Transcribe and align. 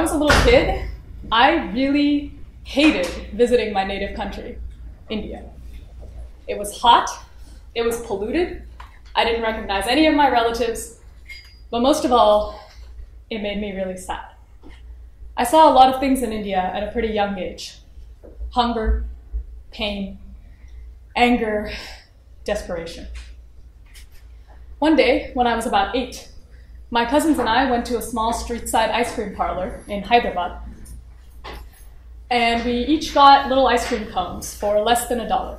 I 0.00 0.02
was 0.02 0.12
a 0.12 0.16
little 0.16 0.40
kid, 0.50 0.88
I 1.30 1.70
really 1.72 2.32
hated 2.64 3.04
visiting 3.34 3.74
my 3.74 3.84
native 3.84 4.16
country, 4.16 4.56
India. 5.10 5.44
It 6.48 6.56
was 6.56 6.80
hot, 6.80 7.10
it 7.74 7.84
was 7.84 8.00
polluted, 8.06 8.62
I 9.14 9.26
didn't 9.26 9.42
recognize 9.42 9.86
any 9.86 10.06
of 10.06 10.14
my 10.14 10.30
relatives, 10.30 11.00
but 11.70 11.82
most 11.82 12.06
of 12.06 12.12
all, 12.12 12.58
it 13.28 13.42
made 13.42 13.60
me 13.60 13.76
really 13.76 13.98
sad. 13.98 14.24
I 15.36 15.44
saw 15.44 15.70
a 15.70 15.74
lot 15.74 15.92
of 15.92 16.00
things 16.00 16.22
in 16.22 16.32
India 16.32 16.56
at 16.56 16.82
a 16.82 16.90
pretty 16.92 17.08
young 17.08 17.38
age 17.38 17.76
hunger, 18.52 19.04
pain, 19.70 20.18
anger, 21.14 21.70
desperation. 22.44 23.06
One 24.78 24.96
day, 24.96 25.32
when 25.34 25.46
I 25.46 25.54
was 25.54 25.66
about 25.66 25.94
eight, 25.94 26.30
my 26.90 27.04
cousins 27.04 27.38
and 27.38 27.48
I 27.48 27.70
went 27.70 27.86
to 27.86 27.98
a 27.98 28.02
small 28.02 28.32
street 28.32 28.68
side 28.68 28.90
ice 28.90 29.14
cream 29.14 29.34
parlor 29.34 29.82
in 29.86 30.02
Hyderabad. 30.02 30.60
And 32.30 32.64
we 32.64 32.72
each 32.72 33.14
got 33.14 33.48
little 33.48 33.66
ice 33.66 33.86
cream 33.86 34.06
cones 34.06 34.54
for 34.54 34.80
less 34.80 35.08
than 35.08 35.20
a 35.20 35.28
dollar. 35.28 35.58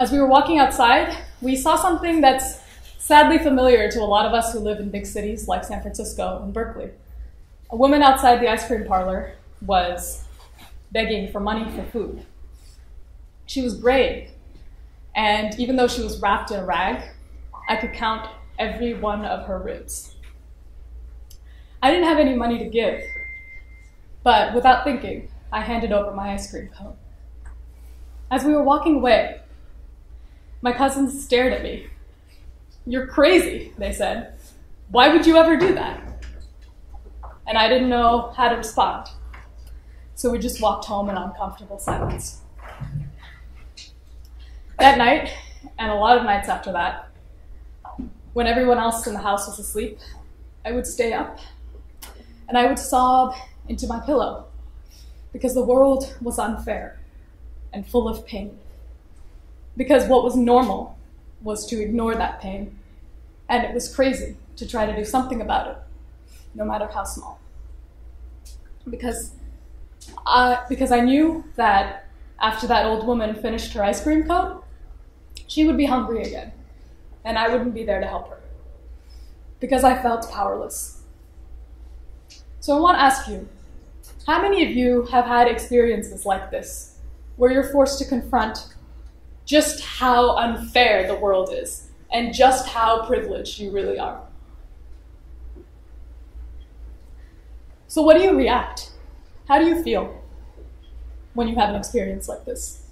As 0.00 0.10
we 0.10 0.18
were 0.18 0.26
walking 0.26 0.58
outside, 0.58 1.16
we 1.40 1.56
saw 1.56 1.76
something 1.76 2.20
that's 2.20 2.60
sadly 2.98 3.38
familiar 3.38 3.90
to 3.90 4.00
a 4.00 4.04
lot 4.04 4.26
of 4.26 4.32
us 4.32 4.52
who 4.52 4.58
live 4.58 4.80
in 4.80 4.90
big 4.90 5.06
cities 5.06 5.46
like 5.46 5.64
San 5.64 5.82
Francisco 5.82 6.40
and 6.42 6.52
Berkeley. 6.52 6.90
A 7.70 7.76
woman 7.76 8.02
outside 8.02 8.40
the 8.40 8.48
ice 8.48 8.66
cream 8.66 8.84
parlor 8.86 9.34
was 9.60 10.24
begging 10.90 11.30
for 11.30 11.40
money 11.40 11.70
for 11.72 11.82
food. 11.84 12.24
She 13.46 13.62
was 13.62 13.74
brave, 13.74 14.30
and 15.14 15.58
even 15.58 15.76
though 15.76 15.88
she 15.88 16.02
was 16.02 16.20
wrapped 16.20 16.50
in 16.50 16.60
a 16.60 16.64
rag, 16.64 17.02
I 17.68 17.76
could 17.76 17.92
count 17.92 18.28
every 18.58 18.94
one 18.94 19.24
of 19.24 19.46
her 19.46 19.58
ribs. 19.58 20.16
I 21.82 21.90
didn't 21.90 22.06
have 22.06 22.18
any 22.18 22.34
money 22.34 22.58
to 22.58 22.64
give, 22.64 23.02
but 24.22 24.54
without 24.54 24.84
thinking, 24.84 25.28
I 25.52 25.60
handed 25.60 25.92
over 25.92 26.12
my 26.12 26.32
ice 26.32 26.50
cream 26.50 26.70
cone. 26.76 26.96
As 28.30 28.44
we 28.44 28.54
were 28.54 28.62
walking 28.62 28.96
away, 28.96 29.40
my 30.62 30.72
cousins 30.72 31.22
stared 31.22 31.52
at 31.52 31.62
me. 31.62 31.86
You're 32.86 33.06
crazy, 33.06 33.72
they 33.78 33.92
said. 33.92 34.34
Why 34.88 35.08
would 35.08 35.26
you 35.26 35.36
ever 35.36 35.56
do 35.56 35.74
that? 35.74 36.00
And 37.46 37.58
I 37.58 37.68
didn't 37.68 37.88
know 37.88 38.32
how 38.36 38.48
to 38.48 38.56
respond. 38.56 39.08
So 40.14 40.30
we 40.30 40.38
just 40.38 40.62
walked 40.62 40.86
home 40.86 41.10
in 41.10 41.16
uncomfortable 41.16 41.78
silence. 41.78 42.40
That 44.78 44.98
night, 44.98 45.32
and 45.78 45.90
a 45.90 45.94
lot 45.94 46.18
of 46.18 46.24
nights 46.24 46.48
after 46.48 46.72
that, 46.72 47.10
when 48.34 48.48
everyone 48.48 48.78
else 48.78 49.06
in 49.06 49.14
the 49.14 49.20
house 49.20 49.46
was 49.46 49.58
asleep, 49.58 49.98
I 50.64 50.72
would 50.72 50.86
stay 50.86 51.12
up 51.12 51.38
and 52.48 52.58
I 52.58 52.66
would 52.66 52.78
sob 52.78 53.34
into 53.68 53.86
my 53.86 54.00
pillow 54.00 54.46
because 55.32 55.54
the 55.54 55.64
world 55.64 56.16
was 56.20 56.38
unfair 56.38 56.98
and 57.72 57.86
full 57.86 58.08
of 58.08 58.26
pain. 58.26 58.58
Because 59.76 60.06
what 60.08 60.22
was 60.22 60.36
normal 60.36 60.98
was 61.42 61.66
to 61.66 61.80
ignore 61.80 62.14
that 62.14 62.40
pain, 62.40 62.78
and 63.48 63.64
it 63.64 63.74
was 63.74 63.92
crazy 63.92 64.36
to 64.56 64.66
try 64.66 64.86
to 64.86 64.94
do 64.94 65.04
something 65.04 65.40
about 65.40 65.66
it, 65.68 65.76
no 66.54 66.64
matter 66.64 66.86
how 66.86 67.04
small. 67.04 67.40
Because 68.88 69.32
I, 70.26 70.60
because 70.68 70.92
I 70.92 71.00
knew 71.00 71.44
that 71.56 72.06
after 72.40 72.66
that 72.68 72.86
old 72.86 73.06
woman 73.06 73.34
finished 73.34 73.72
her 73.74 73.82
ice 73.82 74.02
cream 74.02 74.24
cone, 74.24 74.62
she 75.48 75.64
would 75.64 75.76
be 75.76 75.86
hungry 75.86 76.22
again 76.22 76.52
and 77.24 77.38
I 77.38 77.48
wouldn't 77.48 77.74
be 77.74 77.84
there 77.84 78.00
to 78.00 78.06
help 78.06 78.28
her 78.28 78.40
because 79.60 79.84
I 79.84 80.00
felt 80.00 80.30
powerless. 80.30 81.02
So 82.60 82.76
I 82.76 82.80
want 82.80 82.98
to 82.98 83.02
ask 83.02 83.28
you 83.28 83.48
how 84.26 84.40
many 84.40 84.64
of 84.64 84.70
you 84.70 85.02
have 85.06 85.26
had 85.26 85.48
experiences 85.48 86.24
like 86.24 86.50
this 86.50 86.98
where 87.36 87.50
you're 87.50 87.70
forced 87.72 87.98
to 87.98 88.04
confront 88.04 88.74
just 89.44 89.84
how 89.84 90.36
unfair 90.36 91.06
the 91.06 91.14
world 91.14 91.50
is 91.52 91.88
and 92.12 92.32
just 92.32 92.68
how 92.68 93.06
privileged 93.06 93.58
you 93.58 93.70
really 93.70 93.98
are? 93.98 94.20
So, 97.86 98.02
what 98.02 98.16
do 98.16 98.22
you 98.22 98.36
react? 98.36 98.90
How 99.46 99.58
do 99.58 99.66
you 99.66 99.82
feel 99.82 100.20
when 101.34 101.48
you 101.48 101.54
have 101.56 101.68
an 101.68 101.76
experience 101.76 102.28
like 102.28 102.44
this? 102.44 102.86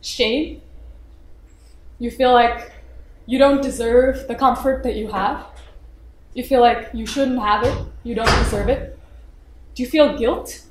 Shame? 0.00 0.62
You 1.98 2.10
feel 2.10 2.32
like 2.32 2.72
you 3.26 3.38
don't 3.38 3.60
deserve 3.60 4.28
the 4.28 4.34
comfort 4.34 4.82
that 4.84 4.94
you 4.94 5.08
have. 5.08 5.46
You 6.34 6.44
feel 6.44 6.60
like 6.60 6.90
you 6.92 7.06
shouldn't 7.06 7.40
have 7.40 7.64
it, 7.64 7.76
you 8.04 8.14
don't 8.14 8.30
deserve 8.44 8.68
it. 8.68 8.98
Do 9.74 9.82
you 9.82 9.88
feel 9.88 10.16
guilt 10.16 10.62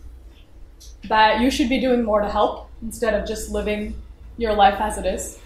that 1.09 1.41
you 1.41 1.51
should 1.51 1.69
be 1.69 1.79
doing 1.79 2.03
more 2.03 2.21
to 2.21 2.29
help 2.29 2.69
instead 2.81 3.13
of 3.13 3.27
just 3.27 3.51
living 3.51 4.01
your 4.37 4.53
life 4.53 4.79
as 4.79 4.97
it 4.97 5.05
is? 5.05 5.39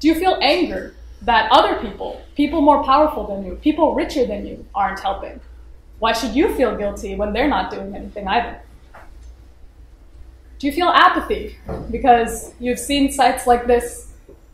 Do 0.00 0.08
you 0.08 0.14
feel 0.14 0.38
anger 0.42 0.94
that 1.22 1.50
other 1.50 1.80
people, 1.80 2.20
people 2.36 2.60
more 2.60 2.84
powerful 2.84 3.26
than 3.26 3.44
you, 3.44 3.54
people 3.56 3.94
richer 3.94 4.26
than 4.26 4.46
you, 4.46 4.66
aren't 4.74 5.00
helping? 5.00 5.40
Why 5.98 6.12
should 6.12 6.34
you 6.34 6.54
feel 6.54 6.76
guilty 6.76 7.14
when 7.14 7.32
they're 7.32 7.48
not 7.48 7.70
doing 7.70 7.94
anything 7.94 8.28
either? 8.28 8.60
Do 10.58 10.66
you 10.66 10.72
feel 10.72 10.88
apathy 10.88 11.56
because 11.90 12.54
you've 12.60 12.78
seen 12.78 13.10
sights 13.10 13.46
like 13.46 13.66
this 13.66 14.05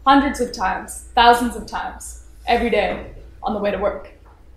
hundreds 0.05 0.41
of 0.41 0.53
times, 0.53 1.09
thousands 1.15 1.57
of 1.57 1.67
times, 1.67 2.27
every 2.47 2.71
day 2.71 3.13
on 3.43 3.55
the 3.55 3.61
way 3.61 3.71
to 3.71 3.79
work. 3.79 4.11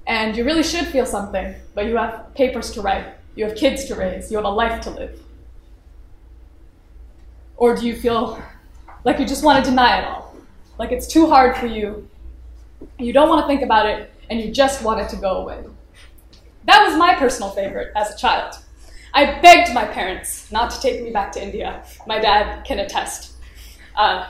And 0.08 0.36
you 0.36 0.44
really 0.44 0.64
should 0.64 0.88
feel 0.88 1.06
something, 1.06 1.56
but 1.74 1.86
you 1.86 1.98
have 1.98 2.34
papers 2.36 2.72
to 2.72 2.82
write, 2.82 3.06
you 3.36 3.46
have 3.46 3.56
kids 3.56 3.86
to 3.86 3.96
raise, 3.96 4.32
you 4.32 4.38
have 4.38 4.46
a 4.46 4.50
life 4.50 4.82
to 4.82 4.90
live. 4.92 5.20
Or 7.58 7.76
do 7.76 7.88
you 7.88 7.96
feel 7.96 8.42
like 9.04 9.20
you 9.20 9.26
just 9.26 9.44
want 9.44 9.64
to 9.64 9.70
deny 9.70 10.00
it 10.00 10.06
all? 10.06 10.36
Like 10.78 10.92
it's 10.92 11.08
too 11.08 11.28
hard 11.28 11.58
for 11.58 11.68
you, 11.68 12.08
you 13.00 13.14
don't 13.14 13.30
want 13.30 13.44
to 13.44 13.48
think 13.48 13.62
about 13.62 13.86
it, 13.86 14.12
and 14.30 14.40
you 14.40 14.52
just 14.52 14.84
want 14.84 15.00
it 15.02 15.10
to 15.10 15.16
go 15.16 15.38
away. 15.38 15.64
That 16.66 16.84
was 16.84 16.98
my 16.98 17.16
personal 17.16 17.52
favorite 17.52 17.92
as 17.96 18.14
a 18.14 18.18
child. 18.18 18.56
I 19.14 19.40
begged 19.40 19.74
my 19.74 19.86
parents 19.86 20.52
not 20.52 20.72
to 20.72 20.82
take 20.82 21.02
me 21.02 21.12
back 21.12 21.32
to 21.34 21.44
India. 21.44 21.84
My 22.06 22.20
dad 22.20 22.66
can 22.66 22.80
attest. 22.80 23.34
Uh, 23.96 24.28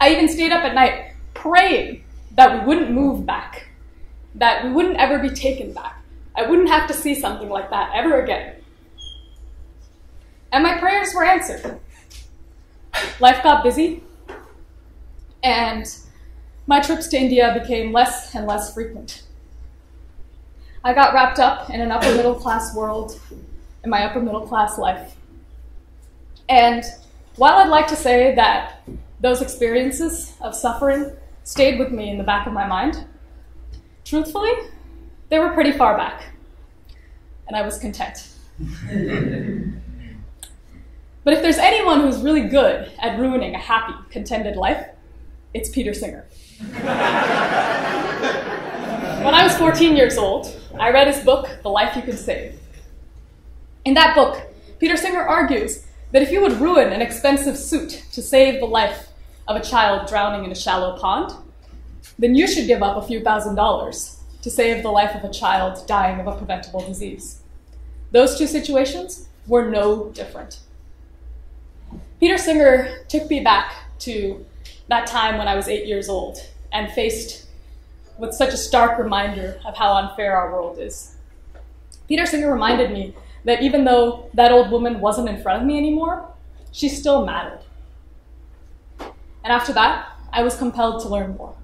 I 0.00 0.10
even 0.10 0.28
stayed 0.28 0.52
up 0.52 0.64
at 0.64 0.74
night 0.74 1.12
praying 1.34 2.04
that 2.32 2.60
we 2.60 2.66
wouldn't 2.66 2.90
move 2.90 3.24
back, 3.24 3.68
that 4.34 4.64
we 4.64 4.70
wouldn't 4.72 4.96
ever 4.96 5.18
be 5.18 5.30
taken 5.30 5.72
back. 5.72 6.02
I 6.34 6.48
wouldn't 6.48 6.68
have 6.68 6.88
to 6.88 6.94
see 6.94 7.14
something 7.14 7.48
like 7.48 7.70
that 7.70 7.92
ever 7.94 8.20
again. 8.20 8.56
And 10.52 10.62
my 10.62 10.78
prayers 10.78 11.14
were 11.14 11.24
answered. 11.24 11.80
Life 13.20 13.42
got 13.42 13.62
busy, 13.64 14.02
and 15.42 15.84
my 16.66 16.80
trips 16.80 17.08
to 17.08 17.16
India 17.16 17.56
became 17.60 17.92
less 17.92 18.34
and 18.34 18.46
less 18.46 18.72
frequent. 18.72 19.24
I 20.82 20.92
got 20.92 21.14
wrapped 21.14 21.38
up 21.38 21.70
in 21.70 21.80
an 21.80 21.90
upper 21.90 22.14
middle 22.14 22.34
class 22.34 22.74
world, 22.74 23.20
in 23.82 23.90
my 23.90 24.04
upper 24.04 24.20
middle 24.20 24.46
class 24.46 24.78
life. 24.78 25.16
And 26.48 26.84
while 27.36 27.58
I'd 27.58 27.68
like 27.68 27.86
to 27.88 27.96
say 27.96 28.34
that 28.34 28.82
those 29.24 29.40
experiences 29.40 30.34
of 30.42 30.54
suffering 30.54 31.10
stayed 31.44 31.78
with 31.78 31.90
me 31.90 32.10
in 32.10 32.18
the 32.18 32.24
back 32.24 32.46
of 32.46 32.52
my 32.52 32.66
mind. 32.66 33.06
Truthfully, 34.04 34.52
they 35.30 35.38
were 35.38 35.48
pretty 35.54 35.72
far 35.72 35.96
back, 35.96 36.34
and 37.48 37.56
I 37.56 37.62
was 37.62 37.78
content. 37.78 38.28
but 41.24 41.32
if 41.32 41.40
there's 41.40 41.56
anyone 41.56 42.02
who's 42.02 42.20
really 42.20 42.42
good 42.42 42.92
at 42.98 43.18
ruining 43.18 43.54
a 43.54 43.58
happy, 43.58 43.94
contented 44.10 44.56
life, 44.56 44.88
it's 45.54 45.70
Peter 45.70 45.94
Singer. 45.94 46.26
when 46.58 46.84
I 49.32 49.42
was 49.42 49.56
14 49.56 49.96
years 49.96 50.18
old, 50.18 50.54
I 50.78 50.90
read 50.90 51.06
his 51.06 51.24
book, 51.24 51.48
The 51.62 51.70
Life 51.70 51.96
You 51.96 52.02
Can 52.02 52.18
Save. 52.18 52.60
In 53.86 53.94
that 53.94 54.14
book, 54.14 54.42
Peter 54.78 54.98
Singer 54.98 55.22
argues 55.22 55.86
that 56.12 56.20
if 56.20 56.30
you 56.30 56.42
would 56.42 56.60
ruin 56.60 56.92
an 56.92 57.00
expensive 57.00 57.56
suit 57.56 58.04
to 58.12 58.20
save 58.20 58.60
the 58.60 58.66
life 58.66 59.08
of 59.46 59.56
a 59.56 59.64
child 59.64 60.08
drowning 60.08 60.44
in 60.44 60.52
a 60.52 60.54
shallow 60.54 60.98
pond, 60.98 61.32
then 62.18 62.34
you 62.34 62.46
should 62.46 62.66
give 62.66 62.82
up 62.82 62.96
a 62.96 63.06
few 63.06 63.22
thousand 63.22 63.54
dollars 63.54 64.20
to 64.42 64.50
save 64.50 64.82
the 64.82 64.90
life 64.90 65.14
of 65.14 65.24
a 65.24 65.32
child 65.32 65.86
dying 65.86 66.20
of 66.20 66.26
a 66.26 66.36
preventable 66.36 66.80
disease. 66.86 67.40
Those 68.12 68.38
two 68.38 68.46
situations 68.46 69.28
were 69.46 69.70
no 69.70 70.10
different. 70.10 70.60
Peter 72.20 72.38
Singer 72.38 73.04
took 73.08 73.28
me 73.28 73.40
back 73.40 73.74
to 74.00 74.44
that 74.88 75.06
time 75.06 75.38
when 75.38 75.48
I 75.48 75.54
was 75.56 75.68
eight 75.68 75.86
years 75.86 76.08
old 76.08 76.38
and 76.72 76.92
faced 76.92 77.46
with 78.18 78.32
such 78.34 78.54
a 78.54 78.56
stark 78.56 78.98
reminder 78.98 79.60
of 79.64 79.76
how 79.76 79.94
unfair 79.94 80.36
our 80.36 80.52
world 80.52 80.78
is. 80.78 81.16
Peter 82.06 82.26
Singer 82.26 82.52
reminded 82.52 82.90
me 82.90 83.14
that 83.44 83.62
even 83.62 83.84
though 83.84 84.30
that 84.34 84.52
old 84.52 84.70
woman 84.70 85.00
wasn't 85.00 85.28
in 85.28 85.42
front 85.42 85.60
of 85.60 85.66
me 85.66 85.76
anymore, 85.76 86.28
she 86.70 86.88
still 86.88 87.24
mattered. 87.24 87.60
And 89.44 89.52
after 89.52 89.72
that, 89.74 90.08
I 90.32 90.42
was 90.42 90.56
compelled 90.56 91.02
to 91.02 91.08
learn 91.08 91.36
more. 91.36 91.54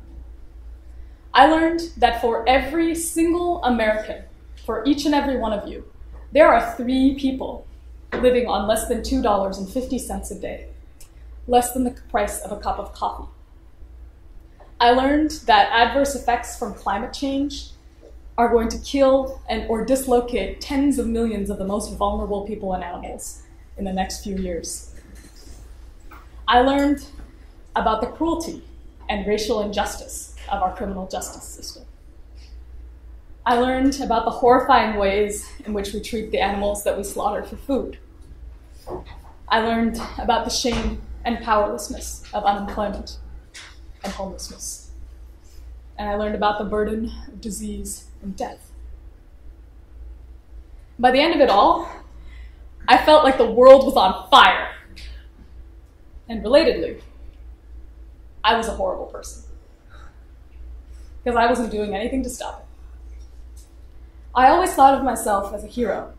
I 1.33 1.47
learned 1.47 1.81
that 1.97 2.21
for 2.21 2.49
every 2.49 2.95
single 2.95 3.65
American 3.65 4.25
for 4.67 4.85
each 4.85 5.07
and 5.07 5.15
every 5.15 5.39
one 5.39 5.53
of 5.53 5.69
you, 5.69 5.85
there 6.33 6.53
are 6.53 6.77
three 6.77 7.15
people 7.15 7.67
living 8.13 8.47
on 8.47 8.69
less 8.69 8.87
than 8.89 9.01
$2.50 9.01 10.31
a 10.31 10.41
day, 10.41 10.69
less 11.47 11.73
than 11.73 11.85
the 11.85 11.93
price 12.11 12.41
of 12.43 12.53
a 12.53 12.61
cup 12.61 12.79
of 12.79 12.93
coffee. 12.93 13.29
I 14.79 14.91
learned 14.91 15.33
that 15.47 15.71
adverse 15.73 16.15
effects 16.15 16.59
from 16.59 16.75
climate 16.75 17.13
change 17.13 17.71
are 18.39 18.49
going 18.49 18.69
to 18.69 18.79
kill 18.79 19.41
and 19.49 19.69
or 19.69 19.85
dislocate 19.85 20.61
tens 20.61 20.99
of 20.99 21.07
millions 21.07 21.51
of 21.51 21.59
the 21.59 21.67
most 21.67 21.95
vulnerable 21.97 22.47
people 22.47 22.73
and 22.73 22.83
animals 22.83 23.43
in 23.77 23.85
the 23.85 23.93
next 23.93 24.25
few 24.25 24.37
years. 24.37 24.95
I 26.49 26.61
learned 26.61 27.05
about 27.77 28.01
the 28.01 28.07
cruelty 28.09 28.63
and 29.09 29.27
racial 29.27 29.61
injustice 29.61 30.35
of 30.51 30.63
our 30.63 30.75
criminal 30.75 31.07
justice 31.07 31.45
system. 31.45 31.85
I 33.45 33.59
learned 33.59 34.01
about 34.01 34.25
the 34.25 34.31
horrifying 34.31 34.99
ways 34.99 35.51
in 35.65 35.73
which 35.73 35.93
we 35.93 36.01
treat 36.01 36.31
the 36.31 36.41
animals 36.41 36.85
that 36.85 36.97
we 36.97 37.03
slaughter 37.03 37.43
for 37.43 37.57
food. 37.57 37.99
I 39.49 39.61
learned 39.61 40.01
about 40.19 40.45
the 40.45 40.51
shame 40.51 41.03
and 41.25 41.41
powerlessness 41.41 42.23
of 42.33 42.45
unemployment 42.45 43.19
and 44.05 44.13
homelessness. 44.13 44.91
And 45.99 46.09
I 46.09 46.15
learned 46.15 46.35
about 46.35 46.59
the 46.59 46.65
burden 46.65 47.13
of 47.29 47.41
disease 47.41 48.07
and 48.23 48.37
death. 48.37 48.71
By 50.99 51.11
the 51.11 51.21
end 51.21 51.35
of 51.35 51.41
it 51.41 51.51
all, 51.51 51.91
I 52.87 52.99
felt 52.99 53.25
like 53.25 53.39
the 53.39 53.51
world 53.51 53.85
was 53.85 53.97
on 53.97 54.29
fire. 54.31 54.71
And 56.29 56.45
relatedly, 56.45 57.01
I 58.43 58.57
was 58.57 58.69
a 58.69 58.73
horrible 58.73 59.07
person. 59.07 59.45
Because 61.23 61.37
I 61.37 61.47
wasn't 61.47 61.71
doing 61.71 61.95
anything 61.95 62.23
to 62.23 62.31
stop 62.31 62.61
it. 62.61 63.63
I 64.35 64.49
always 64.49 64.73
thought 64.73 64.95
of 64.95 65.05
myself 65.05 65.53
as 65.53 65.65
a 65.65 65.67
hero. 65.67 66.13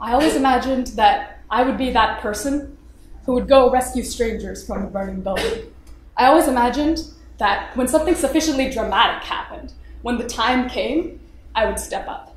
I 0.00 0.12
always 0.12 0.36
imagined 0.36 0.88
that 0.88 1.40
I 1.50 1.62
would 1.62 1.78
be 1.78 1.90
that 1.90 2.20
person 2.20 2.76
who 3.24 3.34
would 3.34 3.48
go 3.48 3.70
rescue 3.70 4.02
strangers 4.02 4.66
from 4.66 4.84
a 4.84 4.86
burning 4.86 5.22
building. 5.22 5.72
I 6.16 6.26
always 6.26 6.48
imagined 6.48 7.00
that 7.38 7.76
when 7.76 7.88
something 7.88 8.14
sufficiently 8.14 8.70
dramatic 8.70 9.24
happened, 9.24 9.72
when 10.02 10.18
the 10.18 10.26
time 10.26 10.68
came, 10.68 11.20
I 11.54 11.66
would 11.66 11.78
step 11.78 12.06
up. 12.08 12.36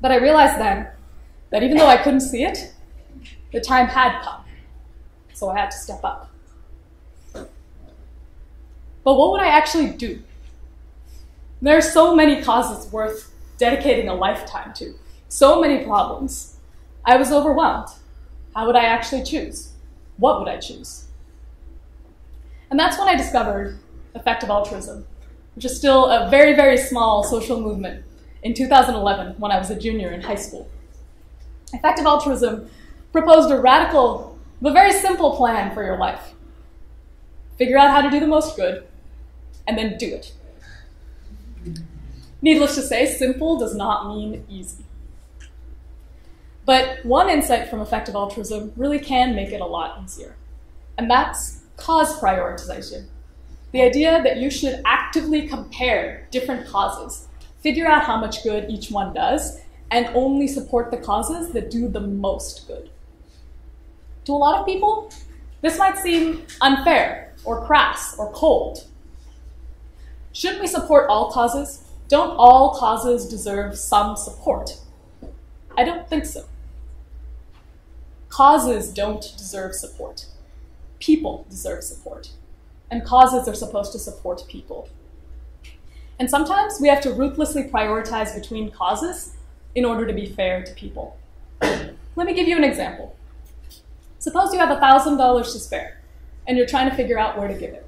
But 0.00 0.12
I 0.12 0.16
realized 0.16 0.58
then 0.58 0.88
that 1.50 1.62
even 1.62 1.76
though 1.76 1.86
I 1.86 1.96
couldn't 1.96 2.20
see 2.20 2.44
it, 2.44 2.72
the 3.52 3.60
time 3.60 3.86
had 3.86 4.22
come. 4.22 4.44
So 5.32 5.50
I 5.50 5.58
had 5.58 5.70
to 5.70 5.76
step 5.76 6.04
up. 6.04 6.30
But 9.06 9.14
what 9.14 9.30
would 9.30 9.40
I 9.40 9.46
actually 9.46 9.90
do? 9.90 10.20
There 11.62 11.78
are 11.78 11.80
so 11.80 12.16
many 12.16 12.42
causes 12.42 12.92
worth 12.92 13.32
dedicating 13.56 14.08
a 14.08 14.14
lifetime 14.14 14.74
to, 14.74 14.96
so 15.28 15.60
many 15.60 15.84
problems. 15.84 16.56
I 17.04 17.16
was 17.16 17.30
overwhelmed. 17.30 17.86
How 18.56 18.66
would 18.66 18.74
I 18.74 18.86
actually 18.86 19.22
choose? 19.22 19.74
What 20.16 20.40
would 20.40 20.48
I 20.48 20.56
choose? 20.58 21.04
And 22.68 22.80
that's 22.80 22.98
when 22.98 23.06
I 23.06 23.14
discovered 23.14 23.78
effective 24.16 24.50
altruism, 24.50 25.06
which 25.54 25.66
is 25.66 25.76
still 25.76 26.06
a 26.06 26.28
very, 26.28 26.54
very 26.54 26.76
small 26.76 27.22
social 27.22 27.60
movement 27.60 28.04
in 28.42 28.54
2011 28.54 29.36
when 29.38 29.52
I 29.52 29.58
was 29.58 29.70
a 29.70 29.78
junior 29.78 30.10
in 30.10 30.20
high 30.20 30.34
school. 30.34 30.68
Effective 31.72 32.06
altruism 32.06 32.68
proposed 33.12 33.52
a 33.52 33.60
radical 33.60 34.36
but 34.60 34.72
very 34.72 34.92
simple 34.92 35.36
plan 35.36 35.72
for 35.72 35.84
your 35.84 35.96
life. 35.96 36.32
Figure 37.56 37.78
out 37.78 37.92
how 37.92 38.00
to 38.00 38.10
do 38.10 38.18
the 38.18 38.26
most 38.26 38.56
good, 38.56 38.84
and 39.66 39.76
then 39.76 39.96
do 39.98 40.06
it. 40.06 40.32
Needless 42.42 42.74
to 42.76 42.82
say, 42.82 43.06
simple 43.06 43.58
does 43.58 43.74
not 43.74 44.08
mean 44.08 44.44
easy. 44.48 44.84
But 46.64 47.04
one 47.04 47.30
insight 47.30 47.68
from 47.68 47.80
effective 47.80 48.14
altruism 48.14 48.72
really 48.76 48.98
can 48.98 49.34
make 49.34 49.50
it 49.52 49.60
a 49.60 49.66
lot 49.66 50.02
easier, 50.04 50.36
and 50.98 51.10
that's 51.10 51.60
cause 51.76 52.18
prioritization. 52.20 53.06
The 53.72 53.82
idea 53.82 54.22
that 54.22 54.38
you 54.38 54.50
should 54.50 54.82
actively 54.84 55.48
compare 55.48 56.26
different 56.30 56.66
causes, 56.66 57.28
figure 57.60 57.86
out 57.86 58.04
how 58.04 58.16
much 58.16 58.42
good 58.42 58.70
each 58.70 58.90
one 58.90 59.12
does, 59.12 59.60
and 59.90 60.06
only 60.14 60.48
support 60.48 60.90
the 60.90 60.96
causes 60.96 61.52
that 61.52 61.70
do 61.70 61.88
the 61.88 62.00
most 62.00 62.66
good. 62.66 62.90
To 64.24 64.32
a 64.32 64.34
lot 64.34 64.58
of 64.58 64.66
people, 64.66 65.12
this 65.60 65.78
might 65.78 65.98
seem 65.98 66.46
unfair 66.60 67.34
or 67.44 67.64
crass 67.64 68.16
or 68.18 68.32
cold. 68.32 68.84
Shouldn't 70.36 70.60
we 70.60 70.66
support 70.66 71.08
all 71.08 71.32
causes? 71.32 71.82
Don't 72.08 72.36
all 72.36 72.74
causes 72.74 73.26
deserve 73.26 73.74
some 73.74 74.18
support? 74.18 74.78
I 75.78 75.82
don't 75.82 76.06
think 76.10 76.26
so. 76.26 76.44
Causes 78.28 78.92
don't 78.92 79.22
deserve 79.38 79.74
support. 79.74 80.26
People 80.98 81.46
deserve 81.48 81.84
support. 81.84 82.32
And 82.90 83.02
causes 83.02 83.48
are 83.48 83.54
supposed 83.54 83.92
to 83.92 83.98
support 83.98 84.46
people. 84.46 84.90
And 86.18 86.28
sometimes 86.28 86.82
we 86.82 86.88
have 86.88 87.00
to 87.00 87.14
ruthlessly 87.14 87.70
prioritize 87.70 88.34
between 88.34 88.70
causes 88.70 89.36
in 89.74 89.86
order 89.86 90.06
to 90.06 90.12
be 90.12 90.26
fair 90.26 90.62
to 90.62 90.74
people. 90.74 91.16
Let 91.62 92.26
me 92.26 92.34
give 92.34 92.46
you 92.46 92.58
an 92.58 92.64
example. 92.64 93.16
Suppose 94.18 94.52
you 94.52 94.58
have 94.58 94.68
$1,000 94.68 95.42
to 95.44 95.58
spare, 95.58 96.02
and 96.46 96.58
you're 96.58 96.66
trying 96.66 96.90
to 96.90 96.94
figure 96.94 97.18
out 97.18 97.38
where 97.38 97.48
to 97.48 97.54
give 97.54 97.72
it. 97.72 97.85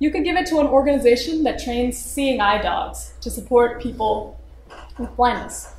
You 0.00 0.10
could 0.10 0.24
give 0.24 0.36
it 0.36 0.46
to 0.46 0.58
an 0.58 0.66
organization 0.66 1.42
that 1.44 1.62
trains 1.62 1.98
seeing 1.98 2.40
eye 2.40 2.62
dogs 2.62 3.14
to 3.20 3.30
support 3.30 3.82
people 3.82 4.40
with 4.98 5.14
blindness. 5.16 5.72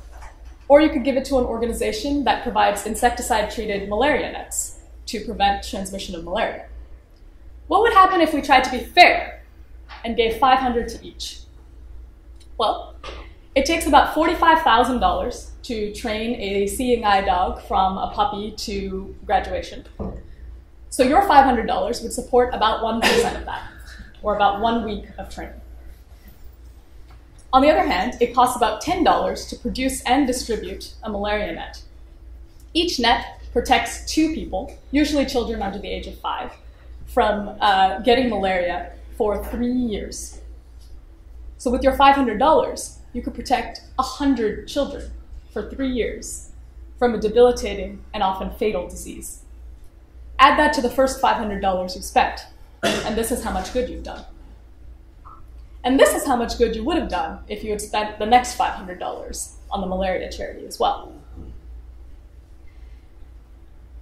Or 0.68 0.80
you 0.80 0.90
could 0.90 1.04
give 1.04 1.16
it 1.16 1.24
to 1.26 1.38
an 1.38 1.44
organization 1.44 2.24
that 2.24 2.42
provides 2.42 2.86
insecticide 2.86 3.50
treated 3.50 3.88
malaria 3.88 4.30
nets 4.30 4.80
to 5.06 5.24
prevent 5.24 5.64
transmission 5.64 6.14
of 6.14 6.24
malaria. 6.24 6.66
What 7.66 7.80
would 7.82 7.92
happen 7.92 8.20
if 8.20 8.34
we 8.34 8.42
tried 8.42 8.64
to 8.64 8.70
be 8.70 8.80
fair 8.80 9.42
and 10.04 10.16
gave 10.16 10.36
500 10.36 10.88
to 10.88 11.04
each? 11.04 11.40
Well, 12.58 12.94
it 13.54 13.64
takes 13.64 13.86
about 13.86 14.14
$45,000 14.14 15.50
to 15.62 15.92
train 15.94 16.38
a 16.40 16.66
seeing 16.66 17.04
eye 17.04 17.22
dog 17.22 17.62
from 17.62 17.96
a 17.96 18.12
puppy 18.14 18.52
to 18.52 19.16
graduation. 19.24 19.84
So 20.90 21.02
your 21.04 21.22
$500 21.22 22.02
would 22.02 22.12
support 22.12 22.54
about 22.54 22.82
1% 22.82 23.38
of 23.38 23.46
that, 23.46 23.62
or 24.22 24.36
about 24.36 24.60
one 24.60 24.84
week 24.84 25.06
of 25.18 25.32
training. 25.32 25.60
On 27.52 27.62
the 27.62 27.70
other 27.70 27.86
hand, 27.86 28.16
it 28.20 28.34
costs 28.34 28.56
about 28.56 28.82
$10 28.82 29.48
to 29.48 29.56
produce 29.56 30.02
and 30.02 30.26
distribute 30.26 30.94
a 31.02 31.10
malaria 31.10 31.52
net. 31.52 31.82
Each 32.72 33.00
net 33.00 33.40
protects 33.52 34.10
two 34.12 34.32
people, 34.32 34.78
usually 34.92 35.26
children 35.26 35.60
under 35.60 35.78
the 35.78 35.88
age 35.88 36.06
of 36.06 36.18
five, 36.20 36.52
from 37.06 37.56
uh, 37.60 37.98
getting 38.00 38.30
malaria 38.30 38.92
for 39.16 39.44
three 39.46 39.72
years. 39.72 40.40
So 41.58 41.70
with 41.70 41.82
your 41.82 41.96
$500, 41.96 42.96
you 43.12 43.22
could 43.22 43.34
protect 43.34 43.80
100 43.96 44.68
children 44.68 45.10
for 45.52 45.68
three 45.68 45.90
years 45.90 46.50
from 46.98 47.14
a 47.14 47.18
debilitating 47.18 48.04
and 48.14 48.22
often 48.22 48.50
fatal 48.50 48.88
disease. 48.88 49.42
Add 50.38 50.58
that 50.58 50.72
to 50.74 50.80
the 50.80 50.90
first 50.90 51.20
$500 51.20 51.96
you 51.96 52.02
spent, 52.02 52.46
and 52.82 53.16
this 53.16 53.30
is 53.30 53.42
how 53.42 53.52
much 53.52 53.72
good 53.72 53.88
you've 53.88 54.02
done. 54.02 54.24
And 55.82 55.98
this 55.98 56.14
is 56.14 56.26
how 56.26 56.36
much 56.36 56.58
good 56.58 56.76
you 56.76 56.84
would 56.84 56.98
have 56.98 57.08
done 57.08 57.40
if 57.48 57.64
you 57.64 57.70
had 57.70 57.80
spent 57.80 58.18
the 58.18 58.26
next 58.26 58.58
$500 58.58 59.52
on 59.70 59.80
the 59.80 59.86
malaria 59.86 60.30
charity 60.30 60.66
as 60.66 60.78
well. 60.78 61.14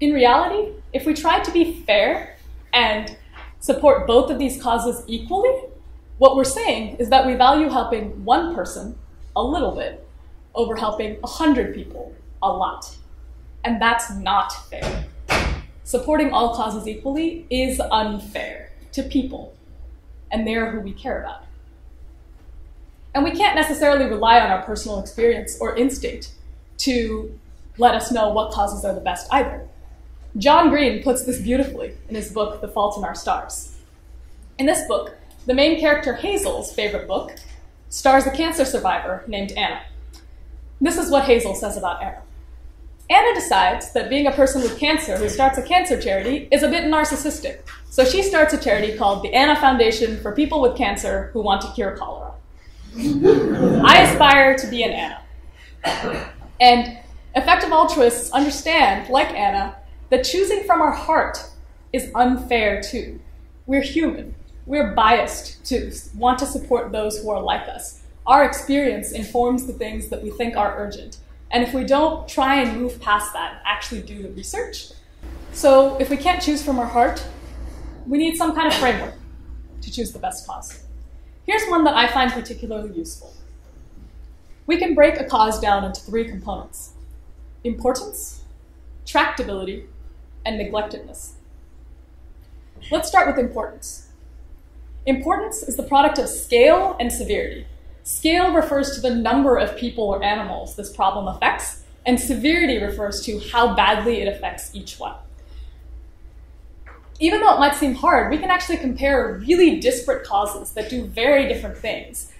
In 0.00 0.12
reality, 0.12 0.72
if 0.92 1.06
we 1.06 1.14
tried 1.14 1.44
to 1.44 1.52
be 1.52 1.82
fair 1.82 2.36
and 2.72 3.16
support 3.60 4.06
both 4.06 4.30
of 4.30 4.38
these 4.38 4.60
causes 4.60 5.04
equally, 5.06 5.54
what 6.18 6.36
we're 6.36 6.44
saying 6.44 6.96
is 6.96 7.10
that 7.10 7.26
we 7.26 7.34
value 7.34 7.68
helping 7.68 8.24
one 8.24 8.54
person 8.54 8.98
a 9.36 9.42
little 9.42 9.74
bit 9.74 10.06
over 10.54 10.76
helping 10.76 11.20
100 11.20 11.74
people 11.74 12.14
a 12.42 12.50
lot. 12.50 12.96
And 13.64 13.80
that's 13.80 14.10
not 14.10 14.52
fair. 14.68 15.07
Supporting 15.88 16.32
all 16.34 16.54
causes 16.54 16.86
equally 16.86 17.46
is 17.48 17.80
unfair 17.80 18.72
to 18.92 19.02
people, 19.02 19.54
and 20.30 20.46
they're 20.46 20.70
who 20.70 20.80
we 20.80 20.92
care 20.92 21.22
about. 21.22 21.46
And 23.14 23.24
we 23.24 23.30
can't 23.30 23.56
necessarily 23.56 24.04
rely 24.04 24.38
on 24.38 24.50
our 24.50 24.60
personal 24.60 24.98
experience 24.98 25.56
or 25.58 25.74
instinct 25.76 26.32
to 26.80 27.40
let 27.78 27.94
us 27.94 28.12
know 28.12 28.28
what 28.28 28.52
causes 28.52 28.84
are 28.84 28.92
the 28.92 29.00
best 29.00 29.32
either. 29.32 29.66
John 30.36 30.68
Green 30.68 31.02
puts 31.02 31.24
this 31.24 31.40
beautifully 31.40 31.94
in 32.10 32.16
his 32.16 32.30
book, 32.32 32.60
The 32.60 32.68
Fault 32.68 32.98
in 32.98 33.04
Our 33.04 33.14
Stars. 33.14 33.74
In 34.58 34.66
this 34.66 34.86
book, 34.86 35.16
the 35.46 35.54
main 35.54 35.80
character 35.80 36.12
Hazel's 36.12 36.70
favorite 36.70 37.08
book 37.08 37.34
stars 37.88 38.26
a 38.26 38.30
cancer 38.30 38.66
survivor 38.66 39.24
named 39.26 39.52
Anna. 39.52 39.80
This 40.82 40.98
is 40.98 41.10
what 41.10 41.24
Hazel 41.24 41.54
says 41.54 41.78
about 41.78 42.02
Anna. 42.02 42.20
Anna 43.10 43.34
decides 43.34 43.92
that 43.92 44.10
being 44.10 44.26
a 44.26 44.32
person 44.32 44.60
with 44.60 44.78
cancer 44.78 45.16
who 45.16 45.30
starts 45.30 45.56
a 45.56 45.62
cancer 45.62 46.00
charity 46.00 46.46
is 46.52 46.62
a 46.62 46.68
bit 46.68 46.84
narcissistic. 46.84 47.60
So 47.88 48.04
she 48.04 48.22
starts 48.22 48.52
a 48.52 48.58
charity 48.58 48.98
called 48.98 49.22
the 49.22 49.32
Anna 49.32 49.56
Foundation 49.56 50.20
for 50.20 50.32
people 50.32 50.60
with 50.60 50.76
cancer 50.76 51.30
who 51.32 51.40
want 51.40 51.62
to 51.62 51.72
cure 51.72 51.96
cholera. 51.96 52.32
I 52.96 54.02
aspire 54.02 54.56
to 54.56 54.66
be 54.66 54.82
an 54.82 54.90
Anna. 54.90 56.32
And 56.60 56.98
effective 57.34 57.72
altruists 57.72 58.30
understand, 58.32 59.08
like 59.08 59.30
Anna, 59.30 59.76
that 60.10 60.24
choosing 60.24 60.64
from 60.64 60.82
our 60.82 60.92
heart 60.92 61.38
is 61.94 62.10
unfair 62.14 62.82
too. 62.82 63.20
We're 63.66 63.82
human. 63.82 64.34
We're 64.66 64.92
biased 64.92 65.64
to 65.66 65.90
want 66.14 66.38
to 66.40 66.46
support 66.46 66.92
those 66.92 67.18
who 67.18 67.30
are 67.30 67.42
like 67.42 67.68
us. 67.68 68.02
Our 68.26 68.44
experience 68.44 69.12
informs 69.12 69.66
the 69.66 69.72
things 69.72 70.08
that 70.08 70.22
we 70.22 70.30
think 70.30 70.56
are 70.56 70.76
urgent. 70.76 71.18
And 71.50 71.64
if 71.64 71.72
we 71.72 71.84
don't 71.84 72.28
try 72.28 72.60
and 72.60 72.80
move 72.80 73.00
past 73.00 73.32
that, 73.32 73.62
actually 73.64 74.02
do 74.02 74.22
the 74.22 74.30
research, 74.30 74.92
so 75.52 75.96
if 75.98 76.10
we 76.10 76.16
can't 76.16 76.42
choose 76.42 76.62
from 76.62 76.78
our 76.78 76.86
heart, 76.86 77.24
we 78.06 78.18
need 78.18 78.36
some 78.36 78.54
kind 78.54 78.68
of 78.68 78.74
framework 78.74 79.14
to 79.82 79.90
choose 79.90 80.12
the 80.12 80.18
best 80.18 80.46
cause. 80.46 80.84
Here's 81.46 81.68
one 81.68 81.84
that 81.84 81.94
I 81.94 82.08
find 82.08 82.30
particularly 82.30 82.96
useful. 82.96 83.32
We 84.66 84.76
can 84.76 84.94
break 84.94 85.18
a 85.18 85.24
cause 85.24 85.58
down 85.58 85.84
into 85.84 86.00
three 86.00 86.26
components 86.26 86.92
importance, 87.64 88.44
tractability, 89.04 89.86
and 90.46 90.58
neglectedness. 90.58 91.32
Let's 92.90 93.08
start 93.08 93.26
with 93.26 93.38
importance. 93.44 94.08
Importance 95.06 95.62
is 95.62 95.76
the 95.76 95.82
product 95.82 96.18
of 96.18 96.28
scale 96.28 96.96
and 97.00 97.12
severity. 97.12 97.66
Scale 98.08 98.52
refers 98.52 98.94
to 98.94 99.00
the 99.00 99.14
number 99.14 99.56
of 99.56 99.76
people 99.76 100.04
or 100.04 100.22
animals 100.22 100.76
this 100.76 100.92
problem 100.94 101.28
affects, 101.28 101.82
and 102.06 102.18
severity 102.18 102.78
refers 102.78 103.20
to 103.22 103.38
how 103.52 103.74
badly 103.74 104.20
it 104.20 104.28
affects 104.28 104.74
each 104.74 104.98
one 104.98 105.14
even 107.20 107.40
though 107.40 107.54
it 107.54 107.58
might 107.58 107.74
seem 107.74 107.94
hard, 107.94 108.30
we 108.30 108.38
can 108.38 108.50
actually 108.50 108.76
compare 108.76 109.40
really 109.46 109.80
disparate 109.80 110.24
causes 110.24 110.72
that 110.72 110.88
do 110.88 111.04
very 111.04 111.48
different 111.48 111.76
things 111.76 112.32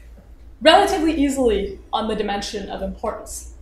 relatively 0.61 1.13
easily 1.13 1.79
on 1.93 2.09
the 2.09 2.15
dimension 2.15 2.69
of 2.69 2.83
importance. 2.83 3.55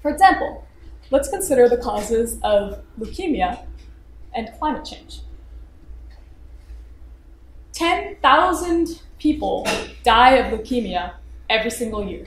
For 0.00 0.10
example, 0.10 0.66
let's 1.10 1.28
consider 1.28 1.68
the 1.68 1.76
causes 1.76 2.38
of 2.42 2.82
leukemia 2.98 3.64
and 4.34 4.50
climate 4.58 4.84
change. 4.84 5.20
10,000 7.72 9.02
people 9.22 9.64
die 10.02 10.32
of 10.32 10.46
leukemia 10.52 11.14
every 11.48 11.70
single 11.70 12.04
year. 12.04 12.24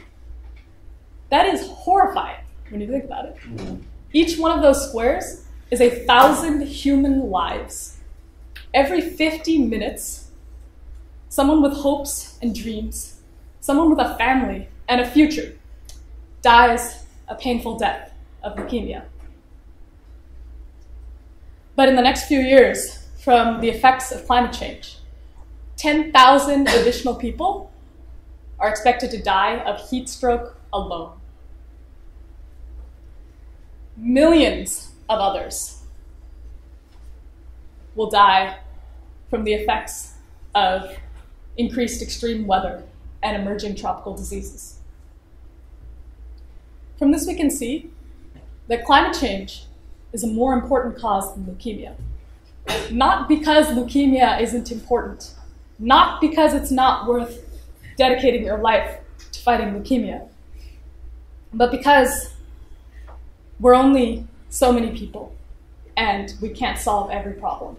That 1.29 1.45
is 1.47 1.67
horrifying 1.67 2.43
when 2.69 2.79
you 2.79 2.87
think 2.87 3.03
about 3.03 3.25
it. 3.25 3.35
Mm-hmm. 3.35 3.81
Each 4.13 4.37
one 4.39 4.53
of 4.53 4.61
those 4.61 4.87
squares 4.87 5.45
is 5.71 5.81
a 5.81 6.05
thousand 6.05 6.61
human 6.61 7.29
lives. 7.29 7.97
Every 8.73 9.01
50 9.01 9.59
minutes, 9.65 10.31
someone 11.27 11.61
with 11.61 11.73
hopes 11.73 12.39
and 12.41 12.55
dreams, 12.55 13.19
someone 13.59 13.89
with 13.89 13.99
a 13.99 14.15
family 14.17 14.69
and 14.87 15.01
a 15.01 15.09
future, 15.09 15.57
dies 16.41 17.03
a 17.27 17.35
painful 17.35 17.77
death 17.77 18.13
of 18.41 18.55
leukemia. 18.55 19.03
But 21.75 21.89
in 21.89 21.97
the 21.97 22.01
next 22.01 22.27
few 22.27 22.39
years, 22.39 23.05
from 23.21 23.59
the 23.59 23.69
effects 23.69 24.13
of 24.13 24.25
climate 24.25 24.53
change, 24.53 24.97
10,000 25.77 26.67
additional 26.67 27.15
people 27.15 27.72
are 28.60 28.70
expected 28.70 29.12
to 29.12 29.22
die 29.22 29.58
of 29.60 29.89
heat 29.89 30.08
stroke 30.08 30.58
alone. 30.72 31.12
Millions 33.98 34.91
of 35.10 35.20
others 35.20 35.84
will 37.96 38.10
die 38.10 38.60
from 39.29 39.44
the 39.44 39.53
effects 39.53 40.13
of 40.53 40.98
increased 41.58 42.01
extreme 42.01 42.46
weather 42.46 42.84
and 43.24 43.41
emerging 43.41 43.75
tropical 43.75 44.15
diseases. 44.15 44.79
From 46.98 47.12
this, 47.12 47.27
we 47.27 47.36
can 47.36 47.50
see 47.50 47.89
that 48.67 48.86
climate 48.86 49.17
change 49.20 49.65
is 50.13 50.24
a 50.24 50.27
more 50.27 50.53
important 50.53 50.98
cause 50.98 51.34
than 51.34 51.46
leukemia. 51.46 51.96
Not 52.91 53.27
because 53.27 53.67
leukemia 53.67 54.39
isn't 54.41 54.72
important, 54.72 55.34
not 55.79 56.22
because 56.22 56.53
it's 56.53 56.72
not 56.72 57.08
worth 57.08 57.41
dedicating 57.98 58.44
your 58.44 58.58
life 58.58 59.00
to 59.32 59.39
fighting 59.41 59.74
leukemia, 59.74 60.27
but 61.53 61.72
because 61.72 62.34
we're 63.60 63.75
only 63.75 64.27
so 64.50 64.72
many 64.72 64.91
people, 64.98 65.34
and 65.98 66.34
we 66.41 66.50
can't 66.50 66.77
solve 66.77 67.10
every 67.12 67.34
problem 67.34 67.77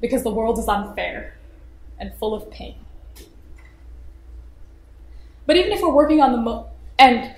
because 0.00 0.22
the 0.22 0.30
world 0.30 0.58
is 0.58 0.68
unfair 0.68 1.34
and 1.98 2.14
full 2.14 2.34
of 2.34 2.50
pain. 2.50 2.76
But 5.46 5.56
even 5.56 5.72
if 5.72 5.80
we're 5.80 5.92
working 5.92 6.20
on 6.20 6.32
the 6.32 6.38
mo- 6.38 6.66
and 6.98 7.34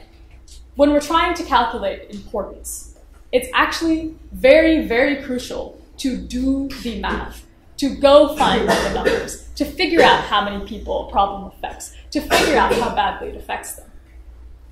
when 0.77 0.91
we're 0.93 1.01
trying 1.01 1.35
to 1.35 1.45
calculate 1.45 2.11
importance, 2.11 2.97
it's 3.33 3.49
actually 3.55 4.15
very, 4.33 4.87
very 4.87 5.23
crucial 5.23 5.81
to 5.99 6.17
do 6.17 6.69
the 6.83 7.01
math, 7.01 7.47
to 7.79 7.95
go 7.97 8.37
find 8.37 8.69
the 8.69 8.93
numbers, 8.95 9.48
to 9.59 9.65
figure 9.65 10.03
out 10.03 10.25
how 10.25 10.45
many 10.45 10.67
people 10.67 11.09
a 11.09 11.13
problem 11.13 11.53
affects, 11.53 11.95
to 12.11 12.21
figure 12.21 12.57
out 12.57 12.75
how 12.75 12.95
badly 12.95 13.29
it 13.29 13.37
affects 13.37 13.75
them. 13.75 13.91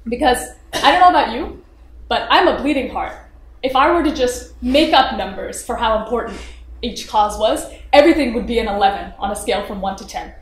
Because 0.09 0.39
I 0.73 0.91
don't 0.91 1.01
know 1.01 1.11
about 1.11 1.33
you, 1.33 1.63
but 2.09 2.27
I'm 2.31 2.49
a 2.49 2.59
bleeding 2.61 2.91
heart 2.91 3.27
if 3.67 3.75
I 3.75 3.93
were 3.93 4.05
to 4.05 4.15
just 4.15 4.61
make 4.63 4.93
up 4.93 5.17
numbers 5.17 5.65
for 5.65 5.77
how 5.77 6.01
important 6.03 6.39
each 6.83 7.09
cause 7.09 7.37
was, 7.37 7.67
everything 7.93 8.33
would 8.35 8.47
be 8.47 8.61
an 8.61 8.69
11 8.69 9.15
on 9.19 9.33
a 9.33 9.35
scale 9.35 9.67
from 9.67 9.81
1 9.81 9.97
to 9.97 10.07
10. 10.07 10.33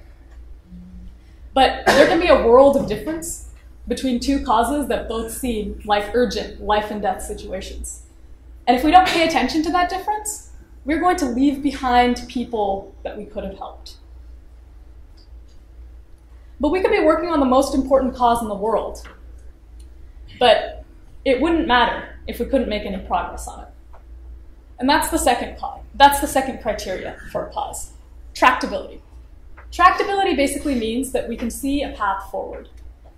But 1.55 1.87
there 1.87 2.07
can 2.07 2.21
be 2.21 2.29
a 2.29 2.47
world 2.47 2.77
of 2.77 2.87
difference 2.87 3.49
between 3.89 4.21
two 4.21 4.45
causes 4.45 4.89
that 4.89 5.09
both 5.09 5.33
seem 5.33 5.81
like 5.87 6.15
urgent 6.15 6.63
life 6.63 6.91
and 6.91 7.01
death 7.01 7.23
situations. 7.23 8.03
And 8.67 8.77
if 8.77 8.85
we 8.85 8.91
don't 8.91 9.09
pay 9.09 9.27
attention 9.27 9.63
to 9.63 9.71
that 9.73 9.89
difference, 9.89 10.51
we're 10.85 11.01
going 11.01 11.17
to 11.19 11.27
leave 11.27 11.63
behind 11.63 12.27
people 12.29 12.95
that 13.05 13.17
we 13.17 13.25
could 13.25 13.45
have 13.45 13.57
helped. 13.57 13.97
But 16.61 16.71
we 16.71 16.81
could 16.81 16.91
be 16.91 17.01
working 17.01 17.31
on 17.31 17.41
the 17.41 17.47
most 17.47 17.75
important 17.75 18.15
cause 18.15 18.41
in 18.43 18.49
the 18.49 18.55
world, 18.55 19.07
but 20.39 20.85
it 21.25 21.41
wouldn't 21.41 21.67
matter 21.67 22.17
if 22.27 22.39
we 22.39 22.47
couldn't 22.47 22.69
make 22.69 22.85
any 22.85 22.99
progress 23.07 23.49
on 23.49 23.65
it. 23.65 23.69
And 24.79 24.89
that's 24.89 25.09
the 25.09 25.19
second 25.19 25.59
cause. 25.59 25.81
That's 25.95 26.21
the 26.21 26.27
second 26.27 26.61
criteria 26.63 27.17
for 27.31 27.47
a 27.47 27.53
cause. 27.53 27.93
Tractability. 28.35 29.01
Tractability 29.71 30.37
basically 30.37 30.75
means 30.75 31.13
that 31.13 31.29
we 31.29 31.37
can 31.37 31.51
see 31.51 31.83
a 31.83 31.93
path 31.93 32.31
forward. 32.31 32.69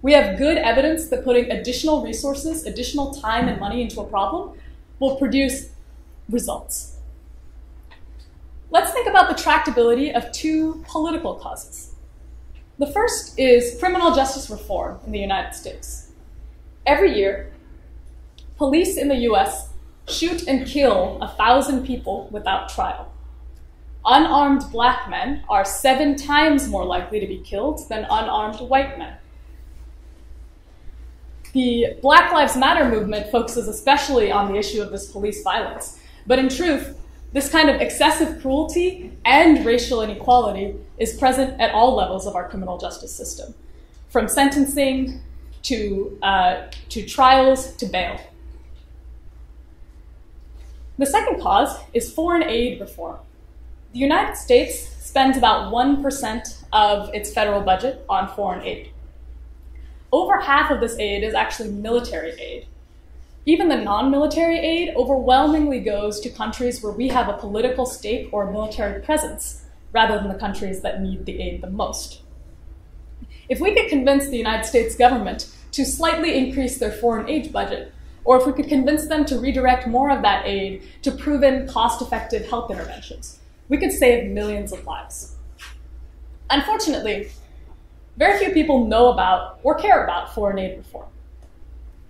We 0.02 0.12
have 0.12 0.38
good 0.38 0.57
evidence 0.59 1.09
that 1.09 1.25
putting 1.25 1.50
additional 1.50 2.02
resources, 2.02 2.64
additional 2.64 3.12
time 3.12 3.49
and 3.49 3.59
money 3.59 3.83
into 3.83 4.00
a 4.00 4.05
problem 4.05 4.59
will 4.99 5.16
produce 5.16 5.71
results. 6.28 6.97
Let's 8.71 8.93
think 8.93 9.09
about 9.09 9.28
the 9.28 9.43
tractability 9.43 10.14
of 10.14 10.31
two 10.33 10.85
political 10.87 11.35
causes. 11.35 11.93
The 12.78 12.87
first 12.87 13.38
is 13.38 13.78
criminal 13.78 14.14
justice 14.14 14.50
reform 14.50 15.00
in 15.06 15.12
the 15.12 15.18
United 15.18 15.54
States. 15.54 16.12
Every 16.87 17.16
year, 17.16 17.52
Police 18.56 18.97
in 18.97 19.09
the 19.09 19.28
US 19.30 19.68
shoot 20.09 20.49
and 20.49 20.66
kill 20.66 21.18
a 21.21 21.28
thousand 21.28 21.87
people 21.87 22.28
without 22.30 22.71
trial. 22.71 23.12
Unarmed 24.04 24.64
black 24.73 25.11
men 25.11 25.42
are 25.49 25.64
seven 25.64 26.16
times 26.16 26.68
more 26.68 26.85
likely 26.85 27.21
to 27.21 27.26
be 27.26 27.38
killed 27.38 27.87
than 27.90 28.04
unarmed 28.04 28.61
white 28.61 28.99
men. 28.99 29.14
The 31.52 31.99
Black 32.00 32.33
Lives 32.33 32.56
Matter 32.56 32.88
movement 32.88 33.30
focuses 33.30 33.68
especially 33.68 34.30
on 34.30 34.50
the 34.50 34.59
issue 34.59 34.80
of 34.80 34.90
this 34.90 35.11
police 35.11 35.42
violence. 35.42 35.99
But 36.26 36.38
in 36.38 36.49
truth, 36.49 36.99
this 37.33 37.50
kind 37.50 37.68
of 37.68 37.80
excessive 37.80 38.40
cruelty 38.40 39.12
and 39.25 39.64
racial 39.64 40.02
inequality 40.02 40.75
is 40.99 41.16
present 41.18 41.61
at 41.61 41.73
all 41.73 41.95
levels 41.95 42.26
of 42.26 42.35
our 42.35 42.49
criminal 42.49 42.78
justice 42.78 43.14
system, 43.14 43.54
from 44.09 44.28
sentencing 44.28 45.21
to, 45.62 46.18
uh, 46.23 46.62
to 46.88 47.04
trials 47.04 47.75
to 47.76 47.87
bail. 47.87 48.21
The 50.99 51.06
second 51.06 51.42
cause 51.42 51.76
is 51.92 52.11
foreign 52.11 52.45
aid 52.45 52.80
reform. 52.80 53.18
The 53.92 53.99
United 53.99 54.37
States 54.37 54.88
spends 55.04 55.37
about 55.37 55.73
1% 55.73 56.64
of 56.73 57.14
its 57.14 57.33
federal 57.33 57.61
budget 57.61 58.04
on 58.09 58.28
foreign 58.35 58.62
aid. 58.62 58.90
Over 60.12 60.40
half 60.40 60.71
of 60.71 60.80
this 60.80 60.97
aid 60.99 61.23
is 61.23 61.35
actually 61.35 61.71
military 61.71 62.33
aid. 62.40 62.66
Even 63.48 63.68
the 63.68 63.76
non 63.76 64.10
military 64.10 64.58
aid 64.58 64.92
overwhelmingly 64.96 65.78
goes 65.78 66.18
to 66.18 66.28
countries 66.28 66.82
where 66.82 66.92
we 66.92 67.06
have 67.08 67.28
a 67.28 67.38
political 67.38 67.86
stake 67.86 68.28
or 68.32 68.50
military 68.50 69.00
presence, 69.00 69.62
rather 69.92 70.18
than 70.18 70.28
the 70.28 70.38
countries 70.38 70.80
that 70.80 71.00
need 71.00 71.24
the 71.24 71.40
aid 71.40 71.62
the 71.62 71.70
most. 71.70 72.22
If 73.48 73.60
we 73.60 73.72
could 73.72 73.88
convince 73.88 74.28
the 74.28 74.36
United 74.36 74.66
States 74.66 74.96
government 74.96 75.48
to 75.70 75.86
slightly 75.86 76.36
increase 76.36 76.78
their 76.78 76.90
foreign 76.90 77.28
aid 77.28 77.52
budget, 77.52 77.92
or 78.24 78.36
if 78.36 78.46
we 78.46 78.52
could 78.52 78.68
convince 78.68 79.06
them 79.06 79.24
to 79.26 79.38
redirect 79.38 79.86
more 79.86 80.10
of 80.10 80.22
that 80.22 80.44
aid 80.44 80.82
to 81.02 81.12
proven 81.12 81.68
cost 81.68 82.02
effective 82.02 82.48
health 82.50 82.68
interventions, 82.72 83.38
we 83.68 83.78
could 83.78 83.92
save 83.92 84.28
millions 84.28 84.72
of 84.72 84.84
lives. 84.84 85.36
Unfortunately, 86.50 87.28
very 88.16 88.38
few 88.40 88.52
people 88.52 88.86
know 88.86 89.12
about 89.12 89.60
or 89.62 89.76
care 89.76 90.02
about 90.02 90.34
foreign 90.34 90.58
aid 90.58 90.78
reform. 90.78 91.06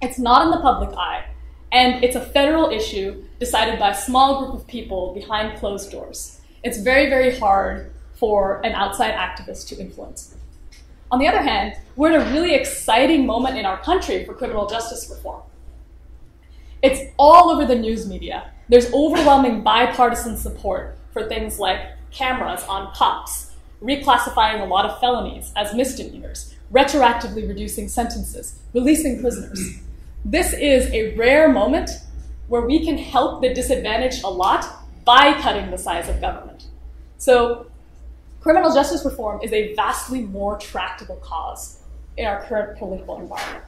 It's 0.06 0.20
not 0.20 0.44
in 0.44 0.52
the 0.52 0.60
public 0.60 0.96
eye, 0.96 1.24
and 1.72 2.04
it's 2.04 2.14
a 2.14 2.20
federal 2.20 2.70
issue 2.70 3.24
decided 3.40 3.80
by 3.80 3.90
a 3.90 3.94
small 3.96 4.38
group 4.38 4.54
of 4.54 4.64
people 4.68 5.12
behind 5.12 5.58
closed 5.58 5.90
doors. 5.90 6.40
It's 6.62 6.78
very, 6.78 7.08
very 7.10 7.36
hard 7.36 7.92
for 8.14 8.64
an 8.64 8.70
outside 8.70 9.14
activist 9.14 9.66
to 9.70 9.80
influence. 9.80 10.36
On 11.10 11.18
the 11.18 11.26
other 11.26 11.42
hand, 11.42 11.74
we're 11.96 12.12
in 12.12 12.22
a 12.22 12.32
really 12.32 12.54
exciting 12.54 13.26
moment 13.26 13.58
in 13.58 13.66
our 13.66 13.82
country 13.82 14.24
for 14.24 14.32
criminal 14.32 14.68
justice 14.68 15.10
reform. 15.10 15.42
It's 16.82 17.12
all 17.18 17.50
over 17.50 17.66
the 17.66 17.74
news 17.74 18.08
media. 18.08 18.52
There's 18.68 18.92
overwhelming 18.92 19.64
bipartisan 19.64 20.36
support 20.36 20.96
for 21.12 21.28
things 21.28 21.58
like 21.58 21.80
cameras 22.12 22.62
on 22.68 22.94
cops, 22.94 23.50
reclassifying 23.82 24.60
a 24.60 24.66
lot 24.66 24.86
of 24.86 25.00
felonies 25.00 25.50
as 25.56 25.74
misdemeanors, 25.74 26.54
retroactively 26.72 27.48
reducing 27.48 27.88
sentences, 27.88 28.60
releasing 28.72 29.20
prisoners. 29.20 29.80
This 30.28 30.52
is 30.54 30.90
a 30.90 31.14
rare 31.14 31.48
moment 31.52 31.88
where 32.48 32.62
we 32.62 32.84
can 32.84 32.98
help 32.98 33.42
the 33.42 33.54
disadvantaged 33.54 34.24
a 34.24 34.28
lot 34.28 34.66
by 35.04 35.40
cutting 35.40 35.70
the 35.70 35.78
size 35.78 36.08
of 36.08 36.20
government. 36.20 36.66
So, 37.16 37.70
criminal 38.40 38.74
justice 38.74 39.04
reform 39.04 39.40
is 39.40 39.52
a 39.52 39.72
vastly 39.76 40.22
more 40.22 40.58
tractable 40.58 41.14
cause 41.22 41.78
in 42.16 42.26
our 42.26 42.42
current 42.42 42.76
political 42.76 43.20
environment. 43.20 43.64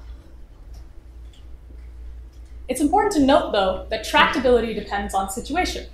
It's 2.66 2.80
important 2.80 3.12
to 3.12 3.20
note, 3.20 3.52
though, 3.52 3.86
that 3.90 4.04
tractability 4.04 4.74
depends 4.74 5.14
on 5.14 5.30
situation. 5.30 5.86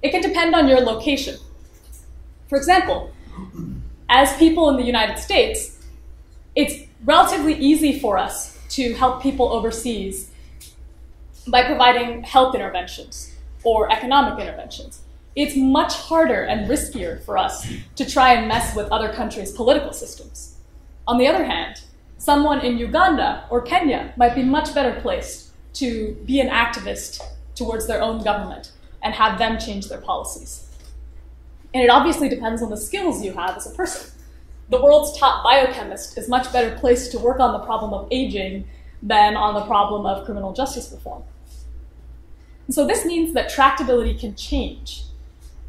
It 0.00 0.12
can 0.12 0.22
depend 0.22 0.54
on 0.54 0.66
your 0.66 0.80
location. 0.80 1.36
For 2.48 2.56
example, 2.56 3.12
as 4.08 4.34
people 4.38 4.70
in 4.70 4.78
the 4.78 4.82
United 4.82 5.18
States, 5.18 5.78
it's 6.56 6.88
relatively 7.04 7.52
easy 7.52 8.00
for 8.00 8.16
us 8.16 8.56
to 8.70 8.94
help 8.94 9.22
people 9.22 9.48
overseas 9.48 10.30
by 11.46 11.64
providing 11.64 12.22
health 12.22 12.54
interventions 12.54 13.34
or 13.64 13.90
economic 13.92 14.38
interventions. 14.40 15.02
It's 15.36 15.56
much 15.56 15.94
harder 15.94 16.42
and 16.42 16.68
riskier 16.68 17.22
for 17.22 17.38
us 17.38 17.66
to 17.96 18.04
try 18.08 18.32
and 18.34 18.48
mess 18.48 18.74
with 18.74 18.90
other 18.90 19.12
countries' 19.12 19.52
political 19.52 19.92
systems. 19.92 20.56
On 21.06 21.18
the 21.18 21.26
other 21.26 21.44
hand, 21.44 21.82
someone 22.18 22.60
in 22.60 22.78
Uganda 22.78 23.44
or 23.50 23.62
Kenya 23.62 24.12
might 24.16 24.34
be 24.34 24.42
much 24.42 24.74
better 24.74 25.00
placed 25.00 25.50
to 25.74 26.16
be 26.24 26.40
an 26.40 26.48
activist 26.48 27.20
towards 27.54 27.86
their 27.86 28.02
own 28.02 28.22
government 28.22 28.72
and 29.02 29.14
have 29.14 29.38
them 29.38 29.58
change 29.58 29.88
their 29.88 30.00
policies. 30.00 30.68
And 31.72 31.82
it 31.82 31.90
obviously 31.90 32.28
depends 32.28 32.62
on 32.62 32.70
the 32.70 32.76
skills 32.76 33.22
you 33.22 33.32
have 33.34 33.56
as 33.56 33.66
a 33.66 33.74
person. 33.74 34.10
The 34.70 34.80
world's 34.80 35.18
top 35.18 35.42
biochemist 35.42 36.16
is 36.16 36.28
much 36.28 36.52
better 36.52 36.76
placed 36.78 37.10
to 37.12 37.18
work 37.18 37.40
on 37.40 37.52
the 37.52 37.58
problem 37.58 37.92
of 37.92 38.06
aging 38.12 38.68
than 39.02 39.36
on 39.36 39.54
the 39.54 39.62
problem 39.62 40.06
of 40.06 40.24
criminal 40.24 40.52
justice 40.52 40.92
reform. 40.92 41.24
And 42.66 42.74
so 42.74 42.86
this 42.86 43.04
means 43.04 43.34
that 43.34 43.50
tractability 43.50 44.18
can 44.18 44.36
change. 44.36 45.02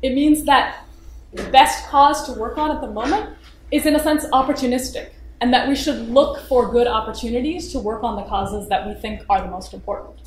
It 0.04 0.14
means 0.14 0.44
that 0.44 0.86
the 1.34 1.44
best 1.50 1.88
cause 1.88 2.28
to 2.28 2.34
work 2.34 2.60
on 2.60 2.70
at 2.70 2.80
the 2.80 2.88
moment 2.88 3.36
is, 3.72 3.88
in 3.88 3.96
a 3.96 4.00
sense, 4.00 4.24
opportunistic, 4.26 5.10
and 5.40 5.52
that 5.52 5.68
we 5.68 5.76
should 5.76 6.10
look 6.10 6.42
for 6.48 6.70
good 6.70 6.86
opportunities 6.86 7.72
to 7.72 7.80
work 7.80 8.04
on 8.04 8.16
the 8.16 8.24
causes 8.24 8.70
that 8.70 8.88
we 8.88 8.94
think 8.94 9.24
are 9.32 9.42
the 9.42 9.48
most 9.48 9.74
important. 9.74 10.20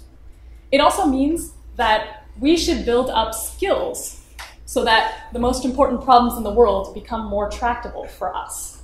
It 0.73 0.81
also 0.81 1.07
means 1.07 1.53
that 1.77 2.27
we 2.41 2.57
should 2.57 2.85
build 2.85 3.09
up 3.11 3.35
skills 3.35 4.24
so 4.67 4.85
that 4.85 5.29
the 5.33 5.39
most 5.39 5.65
important 5.65 6.03
problems 6.03 6.37
in 6.37 6.43
the 6.43 6.53
world 6.53 6.95
become 6.95 7.27
more 7.27 7.51
tractable 7.51 8.07
for 8.07 8.35
us. 8.35 8.83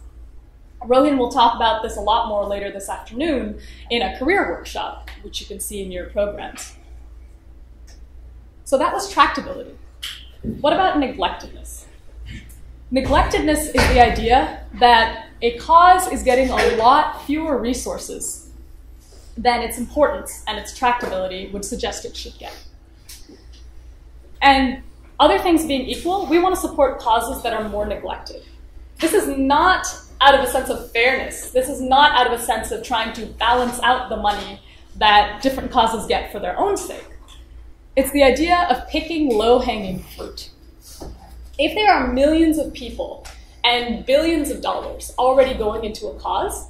Rohan 0.84 1.18
will 1.18 1.30
talk 1.30 1.56
about 1.56 1.82
this 1.82 1.96
a 1.96 2.00
lot 2.00 2.28
more 2.28 2.46
later 2.46 2.70
this 2.70 2.88
afternoon 2.88 3.60
in 3.90 4.02
a 4.02 4.18
career 4.18 4.48
workshop, 4.48 5.10
which 5.22 5.40
you 5.40 5.46
can 5.46 5.60
see 5.60 5.82
in 5.82 5.92
your 5.92 6.06
programs. 6.06 6.76
So 8.64 8.78
that 8.78 8.92
was 8.92 9.12
tractability. 9.12 9.74
What 10.42 10.72
about 10.72 10.96
neglectedness? 10.96 11.84
Neglectedness 12.90 13.66
is 13.66 13.88
the 13.88 14.00
idea 14.00 14.64
that 14.78 15.28
a 15.42 15.56
cause 15.58 16.10
is 16.10 16.22
getting 16.22 16.50
a 16.50 16.76
lot 16.76 17.24
fewer 17.24 17.58
resources 17.58 18.50
than 19.36 19.62
its 19.62 19.78
importance 19.78 20.44
and 20.46 20.58
its 20.58 20.78
tractability 20.78 21.52
would 21.52 21.64
suggest 21.64 22.04
it 22.04 22.16
should 22.16 22.36
get. 22.38 22.54
And 24.42 24.82
other 25.20 25.38
things 25.38 25.66
being 25.66 25.82
equal, 25.82 26.26
we 26.26 26.38
want 26.38 26.54
to 26.54 26.60
support 26.60 26.98
causes 26.98 27.42
that 27.42 27.52
are 27.52 27.68
more 27.68 27.86
neglected. 27.86 28.42
This 28.98 29.12
is 29.12 29.28
not 29.28 29.86
out 30.22 30.34
of 30.34 30.40
a 30.40 30.46
sense 30.46 30.70
of 30.70 30.90
fairness. 30.92 31.50
This 31.50 31.68
is 31.68 31.80
not 31.80 32.18
out 32.18 32.26
of 32.26 32.32
a 32.32 32.42
sense 32.42 32.70
of 32.70 32.82
trying 32.82 33.12
to 33.12 33.26
balance 33.26 33.78
out 33.82 34.08
the 34.08 34.16
money 34.16 34.60
that 34.96 35.42
different 35.42 35.70
causes 35.70 36.06
get 36.06 36.32
for 36.32 36.40
their 36.40 36.58
own 36.58 36.76
sake. 36.76 37.06
It's 37.96 38.10
the 38.12 38.22
idea 38.22 38.66
of 38.70 38.88
picking 38.88 39.28
low 39.28 39.58
hanging 39.58 40.02
fruit. 40.16 40.50
If 41.58 41.74
there 41.74 41.92
are 41.92 42.10
millions 42.10 42.56
of 42.56 42.72
people 42.72 43.26
and 43.62 44.06
billions 44.06 44.50
of 44.50 44.62
dollars 44.62 45.12
already 45.18 45.52
going 45.52 45.84
into 45.84 46.06
a 46.06 46.18
cause, 46.18 46.66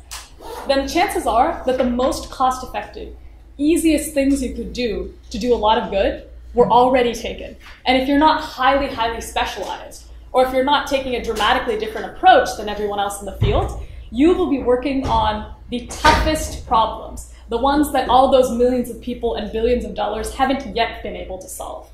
then 0.67 0.89
chances 0.89 1.25
are 1.25 1.63
that 1.67 1.79
the 1.79 1.85
most 1.85 2.31
cost 2.31 2.67
effective, 2.67 3.15
easiest 3.59 4.13
things 4.13 4.43
you 4.43 4.55
could 4.55 4.73
do 4.73 5.15
to 5.31 5.39
do 5.39 5.55
a 5.55 5.57
lot 5.57 5.79
of 5.79 5.91
good 5.91 6.30
were 6.55 6.69
already 6.69 7.15
taken. 7.15 7.57
And 7.87 8.01
if 8.01 8.09
you're 8.09 8.19
not 8.19 8.41
highly, 8.41 8.89
highly 8.89 9.21
specialized, 9.21 10.07
or 10.33 10.47
if 10.47 10.53
you're 10.53 10.65
not 10.65 10.87
taking 10.87 11.15
a 11.15 11.25
dramatically 11.25 11.79
different 11.79 12.17
approach 12.17 12.49
than 12.57 12.69
everyone 12.69 13.01
else 13.01 13.21
in 13.21 13.27
the 13.27 13.37
field, 13.39 13.83
you 14.11 14.35
will 14.35 14.51
be 14.51 14.63
working 14.63 15.07
on 15.07 15.55
the 15.71 15.87
toughest 15.87 16.67
problems, 16.67 17.33
the 17.49 17.59
ones 17.59 17.93
that 17.93 18.09
all 18.09 18.31
those 18.31 18.51
millions 18.51 18.91
of 18.91 19.01
people 19.01 19.37
and 19.37 19.53
billions 19.53 19.85
of 19.85 19.95
dollars 19.95 20.35
haven't 20.35 20.75
yet 20.75 21.03
been 21.03 21.17
able 21.17 21.39
to 21.39 21.49
solve. 21.49 21.89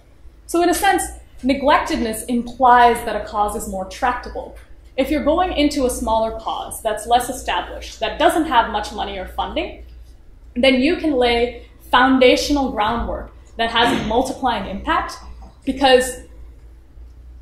So, 0.47 0.63
in 0.63 0.71
a 0.71 0.75
sense, 0.75 1.03
neglectedness 1.43 2.25
implies 2.27 3.05
that 3.05 3.21
a 3.21 3.25
cause 3.27 3.57
is 3.57 3.69
more 3.69 3.85
tractable. 3.87 4.57
If 4.97 5.11
you're 5.11 5.25
going 5.25 5.53
into 5.53 5.85
a 5.85 5.91
smaller 5.91 6.39
cause 6.39 6.83
that's 6.83 7.07
less 7.07 7.29
established, 7.29 8.01
that 8.01 8.19
doesn't 8.19 8.47
have 8.47 8.71
much 8.71 8.93
money 8.93 9.19
or 9.19 9.27
funding, 9.27 9.85
then 10.55 10.81
you 10.81 10.97
can 10.97 11.13
lay 11.13 11.67
foundational 11.91 12.73
groundwork 12.73 13.31
that 13.57 13.71
has 13.71 14.01
a 14.01 14.07
multiplying 14.07 14.69
impact 14.69 15.15
because 15.65 16.23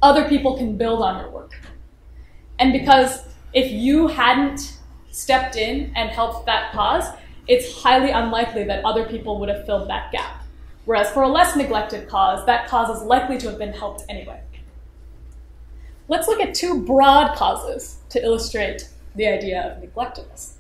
other 0.03 0.29
people 0.29 0.57
can 0.57 0.77
build 0.77 1.03
on 1.03 1.21
your 1.21 1.31
work. 1.31 1.53
And 2.59 2.73
because 2.73 3.27
if 3.53 3.71
you 3.71 4.09
hadn't 4.09 4.79
stepped 5.11 5.57
in 5.57 5.93
and 5.95 6.11
helped 6.11 6.47
that 6.47 6.73
cause, 6.73 7.05
it's 7.47 7.83
highly 7.83 8.11
unlikely 8.11 8.65
that 8.65 8.85
other 8.85 9.05
people 9.07 9.39
would 9.41 9.49
have 9.49 9.67
filled 9.67 9.89
that 9.89 10.13
gap. 10.13 10.43
Whereas 10.85 11.11
for 11.11 11.23
a 11.23 11.29
less 11.29 11.57
neglected 11.57 12.09
cause, 12.09 12.45
that 12.47 12.69
cause 12.69 12.95
is 12.95 13.03
likely 13.03 13.39
to 13.39 13.49
have 13.49 13.59
been 13.59 13.73
helped 13.73 14.05
anyway. 14.09 14.41
Let's 16.09 16.29
look 16.29 16.41
at 16.41 16.55
two 16.55 16.83
broad 16.83 17.35
causes 17.37 17.99
to 18.11 18.23
illustrate 18.23 18.91
the 19.15 19.27
idea 19.27 19.63
of 19.63 19.83
neglectedness. 19.83 20.55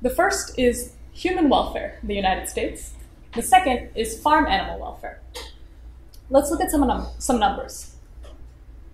The 0.00 0.10
first 0.10 0.58
is 0.58 0.94
human 1.12 1.50
welfare 1.50 1.98
in 2.00 2.08
the 2.08 2.14
United 2.14 2.48
States, 2.48 2.94
the 3.34 3.42
second 3.42 3.90
is 3.94 4.20
farm 4.20 4.46
animal 4.46 4.80
welfare. 4.80 5.20
Let's 6.28 6.50
look 6.50 6.60
at 6.60 6.70
some, 6.70 6.86
num- 6.86 7.08
some 7.18 7.38
numbers. 7.38 7.94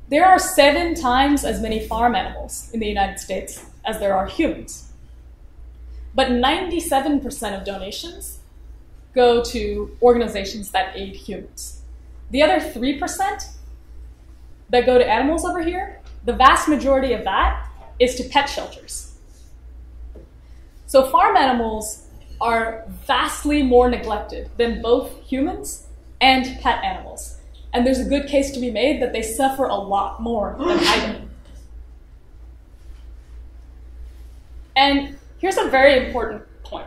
There 0.09 0.25
are 0.25 0.39
seven 0.39 0.95
times 0.95 1.45
as 1.45 1.61
many 1.61 1.87
farm 1.87 2.15
animals 2.15 2.71
in 2.73 2.81
the 2.81 2.87
United 2.87 3.19
States 3.19 3.65
as 3.85 3.99
there 3.99 4.15
are 4.15 4.27
humans. 4.27 4.93
But 6.15 6.29
97% 6.29 7.59
of 7.59 7.65
donations 7.65 8.39
go 9.15 9.43
to 9.43 9.97
organizations 10.01 10.71
that 10.71 10.97
aid 10.97 11.17
humans. 11.17 11.83
The 12.31 12.43
other 12.43 12.61
3% 12.61 13.57
that 14.71 14.87
go 14.87 14.99
to 14.99 15.07
animals 15.07 15.45
over 15.45 15.63
here, 15.63 16.01
the 16.25 16.33
vast 16.33 16.69
majority 16.69 17.13
of 17.13 17.25
that 17.25 17.69
is 17.99 18.15
to 18.17 18.25
pet 18.25 18.49
shelters. 18.49 19.15
So 20.87 21.11
farm 21.11 21.37
animals 21.37 22.06
are 22.41 22.85
vastly 23.07 23.63
more 23.63 23.89
neglected 23.89 24.51
than 24.57 24.83
both 24.83 25.23
humans 25.25 25.87
and 26.21 26.59
pet 26.61 26.83
animals. 26.85 27.39
And 27.73 27.87
there's 27.87 27.99
a 27.99 28.05
good 28.05 28.27
case 28.27 28.53
to 28.53 28.61
be 28.61 28.71
made 28.71 29.03
that 29.03 29.13
they 29.13 29.23
suffer 29.23 29.65
a 29.65 29.75
lot 29.75 30.23
more 30.23 30.57
than 30.59 30.79
I 30.79 31.13
do. 31.13 31.29
And 34.77 35.19
here's 35.39 35.57
a 35.57 35.69
very 35.69 36.07
important 36.07 36.43
point 36.63 36.87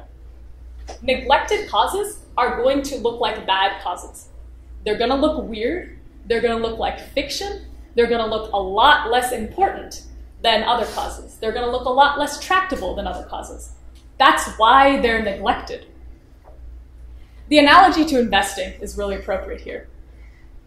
neglected 1.01 1.69
causes 1.69 2.19
are 2.37 2.61
going 2.61 2.81
to 2.81 2.97
look 2.97 3.19
like 3.19 3.45
bad 3.45 3.81
causes. 3.81 4.29
They're 4.83 4.97
going 4.97 5.09
to 5.09 5.15
look 5.15 5.43
weird, 5.47 5.99
they're 6.25 6.41
going 6.41 6.59
to 6.59 6.67
look 6.67 6.79
like 6.79 6.99
fiction, 6.99 7.65
they're 7.95 8.07
going 8.07 8.21
to 8.21 8.27
look 8.27 8.51
a 8.53 8.57
lot 8.57 9.11
less 9.11 9.31
important 9.31 10.03
than 10.41 10.63
other 10.63 10.85
causes, 10.93 11.35
they're 11.37 11.51
going 11.51 11.65
to 11.65 11.71
look 11.71 11.85
a 11.85 11.89
lot 11.89 12.17
less 12.17 12.39
tractable 12.39 12.95
than 12.95 13.05
other 13.07 13.27
causes. 13.27 13.73
That's 14.19 14.47
why 14.57 14.99
they're 14.99 15.23
neglected. 15.23 15.87
The 17.47 17.57
analogy 17.57 18.05
to 18.05 18.19
investing 18.19 18.73
is 18.81 18.97
really 18.97 19.15
appropriate 19.15 19.61
here. 19.61 19.87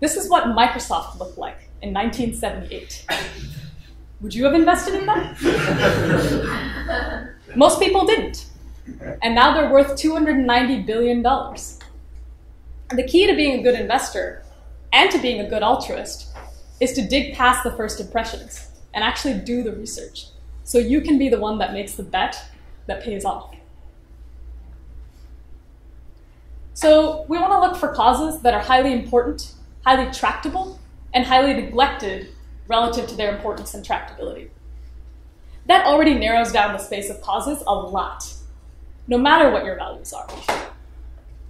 This 0.00 0.16
is 0.16 0.28
what 0.28 0.44
Microsoft 0.46 1.20
looked 1.20 1.38
like 1.38 1.68
in 1.82 1.92
1978. 1.92 3.06
Would 4.22 4.34
you 4.34 4.44
have 4.44 4.54
invested 4.54 4.94
in 4.94 5.06
them? 5.06 5.36
Most 7.54 7.78
people 7.78 8.06
didn't. 8.06 8.46
And 9.22 9.34
now 9.34 9.54
they're 9.54 9.70
worth 9.70 9.92
$290 9.92 10.86
billion. 10.86 11.22
The 11.22 13.04
key 13.06 13.26
to 13.26 13.36
being 13.36 13.60
a 13.60 13.62
good 13.62 13.78
investor 13.78 14.42
and 14.92 15.10
to 15.10 15.18
being 15.18 15.40
a 15.40 15.48
good 15.48 15.62
altruist 15.62 16.34
is 16.80 16.94
to 16.94 17.06
dig 17.06 17.34
past 17.34 17.64
the 17.64 17.72
first 17.72 18.00
impressions 18.00 18.70
and 18.94 19.04
actually 19.04 19.34
do 19.34 19.62
the 19.62 19.72
research 19.72 20.26
so 20.64 20.78
you 20.78 21.00
can 21.00 21.18
be 21.18 21.28
the 21.28 21.38
one 21.38 21.58
that 21.58 21.72
makes 21.72 21.94
the 21.94 22.02
bet 22.02 22.36
that 22.86 23.02
pays 23.02 23.24
off. 23.24 23.54
So 26.74 27.24
we 27.28 27.38
want 27.38 27.52
to 27.52 27.60
look 27.60 27.76
for 27.76 27.94
causes 27.94 28.42
that 28.42 28.54
are 28.54 28.60
highly 28.60 28.92
important, 28.92 29.54
highly 29.84 30.10
tractable, 30.10 30.80
and 31.14 31.24
highly 31.24 31.54
neglected 31.54 32.28
relative 32.66 33.06
to 33.08 33.14
their 33.14 33.34
importance 33.34 33.74
and 33.74 33.84
tractability. 33.84 34.48
That 35.66 35.86
already 35.86 36.14
narrows 36.14 36.50
down 36.50 36.72
the 36.72 36.78
space 36.78 37.10
of 37.10 37.20
causes 37.20 37.62
a 37.66 37.74
lot, 37.74 38.32
no 39.06 39.18
matter 39.18 39.50
what 39.50 39.64
your 39.64 39.76
values 39.76 40.12
are. 40.12 40.26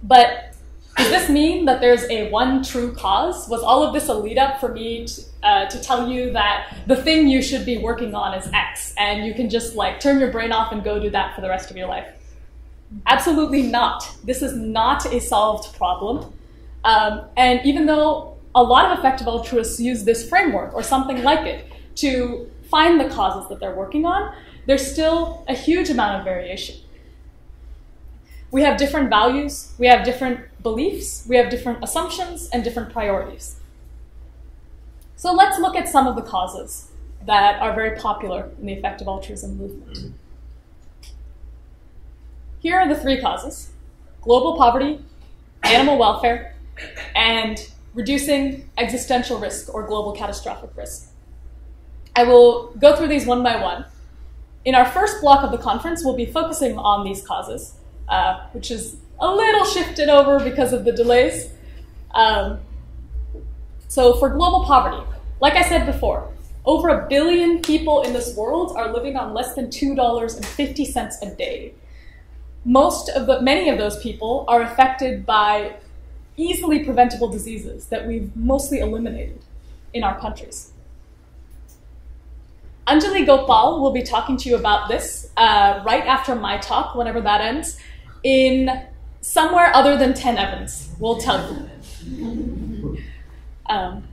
But 0.03 0.52
does 0.97 1.09
this 1.09 1.29
mean 1.29 1.65
that 1.65 1.81
there's 1.81 2.03
a 2.09 2.29
one 2.29 2.63
true 2.63 2.93
cause? 2.93 3.49
Was 3.49 3.61
all 3.61 3.83
of 3.83 3.93
this 3.93 4.07
a 4.09 4.13
lead 4.13 4.37
up 4.37 4.59
for 4.59 4.69
me 4.71 5.05
to, 5.05 5.21
uh, 5.41 5.65
to 5.67 5.81
tell 5.81 6.07
you 6.07 6.31
that 6.33 6.77
the 6.87 6.95
thing 6.95 7.27
you 7.27 7.41
should 7.41 7.65
be 7.65 7.77
working 7.77 8.13
on 8.13 8.33
is 8.37 8.49
X, 8.53 8.93
and 8.97 9.25
you 9.25 9.33
can 9.33 9.49
just 9.49 9.75
like 9.75 9.99
turn 9.99 10.19
your 10.19 10.31
brain 10.31 10.51
off 10.51 10.71
and 10.71 10.83
go 10.83 10.99
do 10.99 11.09
that 11.09 11.35
for 11.35 11.41
the 11.41 11.49
rest 11.49 11.71
of 11.71 11.77
your 11.77 11.87
life? 11.87 12.07
Absolutely 13.07 13.63
not. 13.63 14.07
This 14.23 14.41
is 14.41 14.55
not 14.55 15.05
a 15.05 15.19
solved 15.19 15.75
problem. 15.75 16.31
Um, 16.83 17.21
and 17.37 17.59
even 17.65 17.85
though 17.85 18.37
a 18.53 18.61
lot 18.61 18.91
of 18.91 18.99
effective 18.99 19.27
altruists 19.27 19.79
use 19.79 20.03
this 20.03 20.27
framework 20.27 20.73
or 20.73 20.83
something 20.83 21.23
like 21.23 21.47
it 21.47 21.65
to 21.95 22.49
find 22.69 22.99
the 22.99 23.09
causes 23.09 23.49
that 23.49 23.59
they're 23.59 23.75
working 23.75 24.05
on, 24.05 24.35
there's 24.65 24.85
still 24.85 25.43
a 25.47 25.55
huge 25.55 25.89
amount 25.89 26.19
of 26.19 26.25
variation. 26.25 26.75
We 28.51 28.61
have 28.61 28.77
different 28.77 29.09
values, 29.09 29.73
we 29.79 29.87
have 29.87 30.05
different 30.05 30.39
beliefs, 30.63 31.25
we 31.27 31.35
have 31.35 31.49
different 31.49 31.83
assumptions, 31.83 32.49
and 32.51 32.63
different 32.63 32.91
priorities. 32.91 33.57
So 35.15 35.31
let's 35.33 35.59
look 35.59 35.75
at 35.75 35.87
some 35.87 36.07
of 36.07 36.15
the 36.15 36.21
causes 36.21 36.91
that 37.25 37.61
are 37.61 37.73
very 37.73 37.97
popular 37.97 38.49
in 38.59 38.65
the 38.65 38.73
effective 38.73 39.07
altruism 39.07 39.57
movement. 39.57 40.13
Here 42.59 42.77
are 42.77 42.87
the 42.87 42.95
three 42.95 43.21
causes 43.21 43.69
global 44.21 44.55
poverty, 44.57 44.99
animal 45.63 45.97
welfare, 45.97 46.55
and 47.13 47.69
reducing 47.93 48.69
existential 48.77 49.37
risk 49.37 49.73
or 49.73 49.85
global 49.85 50.13
catastrophic 50.13 50.69
risk. 50.75 51.09
I 52.15 52.23
will 52.23 52.73
go 52.79 52.95
through 52.95 53.07
these 53.07 53.25
one 53.25 53.43
by 53.43 53.61
one. 53.61 53.85
In 54.65 54.75
our 54.75 54.85
first 54.85 55.19
block 55.19 55.43
of 55.43 55.51
the 55.51 55.57
conference, 55.57 56.05
we'll 56.05 56.15
be 56.15 56.25
focusing 56.25 56.77
on 56.77 57.03
these 57.03 57.25
causes, 57.25 57.73
uh, 58.07 58.47
which 58.53 58.71
is 58.71 58.97
a 59.23 59.29
little 59.33 59.65
shifted 59.65 60.09
over 60.09 60.43
because 60.43 60.73
of 60.73 60.85
the 60.85 60.91
delays. 60.91 61.49
Um, 62.13 62.59
so, 63.87 64.17
for 64.17 64.29
global 64.29 64.65
poverty, 64.65 65.03
like 65.39 65.53
I 65.53 65.61
said 65.63 65.85
before, 65.85 66.29
over 66.65 66.89
a 66.89 67.07
billion 67.07 67.61
people 67.61 68.01
in 68.03 68.13
this 68.13 68.35
world 68.35 68.75
are 68.75 68.91
living 68.91 69.17
on 69.17 69.33
less 69.33 69.55
than 69.55 69.67
$2.50 69.67 71.21
a 71.21 71.35
day 71.35 71.73
most 72.65 73.09
of 73.09 73.27
the, 73.27 73.41
many 73.41 73.69
of 73.69 73.77
those 73.77 74.01
people 74.01 74.45
are 74.47 74.61
affected 74.61 75.25
by 75.25 75.75
easily 76.37 76.83
preventable 76.83 77.27
diseases 77.27 77.87
that 77.87 78.07
we've 78.07 78.35
mostly 78.35 78.79
eliminated 78.79 79.39
in 79.93 80.03
our 80.03 80.19
countries. 80.19 80.71
Anjali 82.87 83.25
Gopal 83.25 83.81
will 83.81 83.91
be 83.91 84.03
talking 84.03 84.35
to 84.37 84.49
you 84.49 84.55
about 84.55 84.89
this 84.89 85.31
uh, 85.37 85.81
right 85.85 86.05
after 86.05 86.35
my 86.35 86.57
talk, 86.57 86.95
whenever 86.95 87.21
that 87.21 87.41
ends, 87.41 87.77
in 88.23 88.69
somewhere 89.23 89.73
other 89.73 89.97
than 89.97 90.13
10 90.13 90.37
Evans. 90.37 90.89
We'll 90.99 91.17
tell 91.17 91.69
you. 92.05 92.97
Um, 93.65 94.03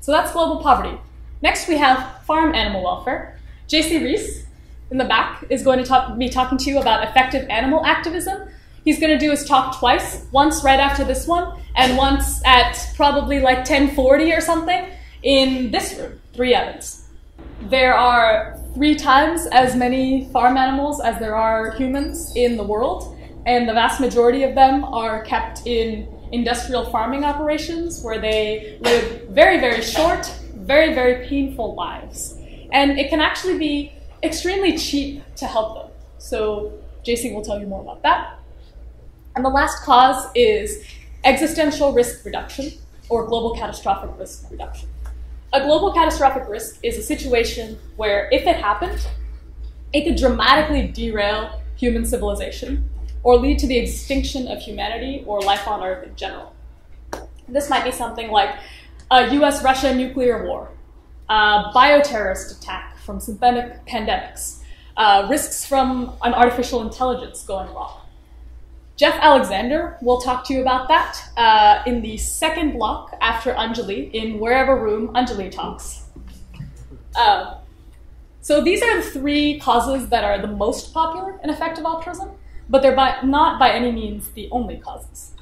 so 0.00 0.12
that's 0.12 0.32
global 0.32 0.60
poverty. 0.62 0.98
Next, 1.40 1.68
we 1.68 1.76
have 1.76 2.22
farm 2.24 2.54
animal 2.54 2.82
welfare. 2.82 3.38
Jacy 3.68 4.02
Reese 4.02 4.44
in 4.90 4.98
the 4.98 5.04
back 5.04 5.44
is 5.50 5.62
going 5.62 5.78
to 5.78 5.84
talk, 5.84 6.18
be 6.18 6.28
talking 6.28 6.58
to 6.58 6.70
you 6.70 6.78
about 6.78 7.08
effective 7.08 7.48
animal 7.48 7.84
activism. 7.84 8.48
He's 8.84 9.00
going 9.00 9.12
to 9.12 9.18
do 9.18 9.30
his 9.30 9.44
talk 9.44 9.78
twice, 9.78 10.26
once 10.32 10.62
right 10.62 10.78
after 10.78 11.04
this 11.04 11.26
one, 11.26 11.60
and 11.74 11.96
once 11.96 12.44
at 12.44 12.92
probably 12.94 13.40
like 13.40 13.58
1040 13.58 14.32
or 14.32 14.40
something 14.40 14.88
in 15.22 15.70
this 15.70 15.94
room, 15.94 16.20
three 16.34 16.54
Evans. 16.54 17.08
There 17.62 17.94
are 17.94 18.58
three 18.76 18.94
times 18.94 19.46
as 19.52 19.74
many 19.74 20.26
farm 20.26 20.58
animals 20.58 21.00
as 21.00 21.18
there 21.18 21.34
are 21.34 21.70
humans 21.78 22.30
in 22.36 22.58
the 22.58 22.62
world, 22.62 23.16
and 23.46 23.66
the 23.66 23.72
vast 23.72 24.02
majority 24.02 24.42
of 24.42 24.54
them 24.54 24.84
are 24.84 25.22
kept 25.22 25.66
in 25.66 26.06
industrial 26.30 26.84
farming 26.90 27.24
operations 27.24 28.02
where 28.02 28.20
they 28.20 28.76
live 28.82 29.22
very, 29.30 29.58
very 29.58 29.80
short, 29.80 30.30
very, 30.56 30.92
very 30.92 31.26
painful 31.26 31.74
lives. 31.74 32.36
And 32.70 32.98
it 32.98 33.08
can 33.08 33.22
actually 33.22 33.56
be 33.56 33.92
extremely 34.22 34.76
cheap 34.76 35.22
to 35.36 35.46
help 35.46 35.74
them. 35.78 35.90
So 36.18 36.74
Jacy 37.02 37.32
will 37.32 37.42
tell 37.42 37.58
you 37.58 37.66
more 37.66 37.80
about 37.80 38.02
that. 38.02 38.38
And 39.36 39.42
the 39.42 39.48
last 39.48 39.84
cause 39.84 40.28
is 40.34 40.84
existential 41.24 41.94
risk 41.94 42.26
reduction 42.26 42.72
or 43.08 43.24
global 43.26 43.56
catastrophic 43.56 44.10
risk 44.18 44.50
reduction. 44.50 44.90
A 45.56 45.64
global 45.64 45.90
catastrophic 45.90 46.46
risk 46.50 46.80
is 46.82 46.98
a 46.98 47.02
situation 47.02 47.78
where, 47.96 48.28
if 48.30 48.46
it 48.46 48.56
happened, 48.56 49.00
it 49.94 50.04
could 50.04 50.16
dramatically 50.16 50.88
derail 50.88 51.62
human 51.76 52.04
civilization 52.04 52.90
or 53.22 53.38
lead 53.38 53.58
to 53.60 53.66
the 53.66 53.78
extinction 53.78 54.48
of 54.48 54.58
humanity 54.58 55.24
or 55.26 55.40
life 55.40 55.66
on 55.66 55.82
Earth 55.82 56.06
in 56.06 56.14
general. 56.14 56.54
This 57.48 57.70
might 57.70 57.84
be 57.84 57.90
something 57.90 58.30
like 58.30 58.50
a 59.10 59.32
US 59.36 59.64
Russia 59.64 59.94
nuclear 59.94 60.46
war, 60.46 60.68
a 61.30 61.72
bioterrorist 61.74 62.58
attack 62.58 62.98
from 62.98 63.18
synthetic 63.18 63.86
pandemics, 63.86 64.62
uh, 64.98 65.26
risks 65.30 65.64
from 65.64 66.12
an 66.20 66.34
artificial 66.34 66.82
intelligence 66.82 67.44
going 67.44 67.72
wrong. 67.72 68.02
Jeff 68.96 69.18
Alexander 69.20 69.98
will 70.00 70.22
talk 70.22 70.46
to 70.46 70.54
you 70.54 70.62
about 70.62 70.88
that 70.88 71.22
uh, 71.36 71.82
in 71.86 72.00
the 72.00 72.16
second 72.16 72.72
block 72.72 73.14
after 73.20 73.52
Anjali 73.52 74.10
in 74.12 74.38
wherever 74.38 74.82
room 74.82 75.08
Anjali 75.08 75.50
talks. 75.50 76.04
Uh, 77.14 77.58
so 78.40 78.62
these 78.62 78.82
are 78.82 78.96
the 78.96 79.10
three 79.10 79.60
causes 79.60 80.08
that 80.08 80.24
are 80.24 80.40
the 80.40 80.46
most 80.46 80.94
popular 80.94 81.38
in 81.44 81.50
effective 81.50 81.84
altruism, 81.84 82.30
but 82.70 82.80
they're 82.80 82.96
by, 82.96 83.18
not 83.22 83.58
by 83.58 83.70
any 83.70 83.92
means 83.92 84.30
the 84.30 84.48
only 84.50 84.78
causes. 84.78 85.32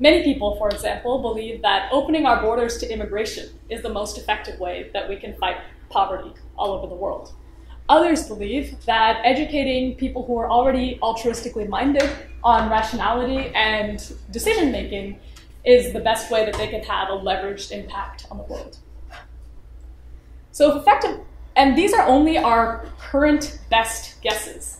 Many 0.00 0.24
people, 0.24 0.56
for 0.56 0.68
example, 0.70 1.22
believe 1.22 1.62
that 1.62 1.88
opening 1.92 2.26
our 2.26 2.40
borders 2.42 2.78
to 2.78 2.92
immigration 2.92 3.50
is 3.68 3.82
the 3.82 3.90
most 3.90 4.18
effective 4.18 4.58
way 4.58 4.90
that 4.92 5.08
we 5.08 5.14
can 5.14 5.36
fight 5.36 5.58
poverty 5.88 6.32
all 6.58 6.72
over 6.72 6.88
the 6.88 6.96
world. 6.96 7.32
Others 7.88 8.28
believe 8.28 8.82
that 8.86 9.20
educating 9.24 9.94
people 9.96 10.24
who 10.24 10.38
are 10.38 10.50
already 10.50 10.98
altruistically 11.02 11.68
minded 11.68 12.10
on 12.42 12.70
rationality 12.70 13.52
and 13.54 14.14
decision 14.30 14.72
making 14.72 15.18
is 15.64 15.92
the 15.92 16.00
best 16.00 16.30
way 16.30 16.44
that 16.46 16.54
they 16.54 16.68
can 16.68 16.82
have 16.82 17.10
a 17.10 17.12
leveraged 17.12 17.70
impact 17.72 18.26
on 18.30 18.38
the 18.38 18.44
world. 18.44 18.78
So, 20.52 20.78
effective, 20.78 21.20
and 21.56 21.76
these 21.76 21.92
are 21.92 22.06
only 22.06 22.38
our 22.38 22.86
current 22.98 23.58
best 23.70 24.20
guesses. 24.22 24.78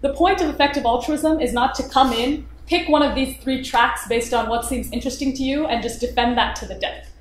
The 0.00 0.14
point 0.14 0.40
of 0.40 0.48
effective 0.50 0.84
altruism 0.84 1.40
is 1.40 1.52
not 1.52 1.74
to 1.76 1.88
come 1.88 2.12
in, 2.12 2.46
pick 2.66 2.88
one 2.88 3.02
of 3.02 3.16
these 3.16 3.38
three 3.38 3.64
tracks 3.64 4.06
based 4.06 4.32
on 4.32 4.48
what 4.48 4.64
seems 4.64 4.90
interesting 4.92 5.32
to 5.34 5.42
you, 5.42 5.66
and 5.66 5.82
just 5.82 6.00
defend 6.00 6.38
that 6.38 6.54
to 6.56 6.66
the 6.66 6.76
death. 6.76 7.12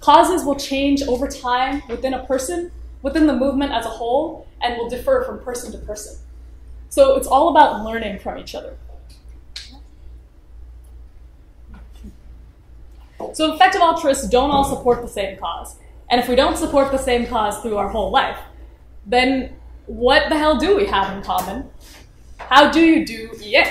Causes 0.00 0.44
will 0.44 0.56
change 0.56 1.02
over 1.02 1.28
time 1.28 1.82
within 1.88 2.12
a 2.12 2.24
person, 2.26 2.72
within 3.02 3.26
the 3.26 3.34
movement 3.34 3.72
as 3.72 3.86
a 3.86 3.90
whole, 3.90 4.46
and 4.60 4.76
will 4.76 4.88
differ 4.88 5.24
from 5.26 5.40
person 5.40 5.72
to 5.72 5.78
person. 5.78 6.16
So 6.88 7.16
it's 7.16 7.26
all 7.26 7.48
about 7.48 7.84
learning 7.84 8.18
from 8.18 8.38
each 8.38 8.54
other. 8.54 8.76
So 13.32 13.54
effective 13.54 13.80
altruists 13.80 14.28
don't 14.28 14.50
all 14.50 14.64
support 14.64 15.02
the 15.02 15.08
same 15.08 15.38
cause. 15.38 15.76
And 16.10 16.20
if 16.20 16.28
we 16.28 16.34
don't 16.34 16.56
support 16.56 16.90
the 16.90 16.98
same 16.98 17.26
cause 17.26 17.60
through 17.60 17.76
our 17.76 17.88
whole 17.88 18.10
life, 18.10 18.38
then 19.06 19.54
what 19.86 20.28
the 20.28 20.36
hell 20.36 20.58
do 20.58 20.76
we 20.76 20.86
have 20.86 21.16
in 21.16 21.22
common? 21.22 21.70
How 22.38 22.70
do 22.70 22.80
you 22.80 23.06
do 23.06 23.30
EA? 23.40 23.64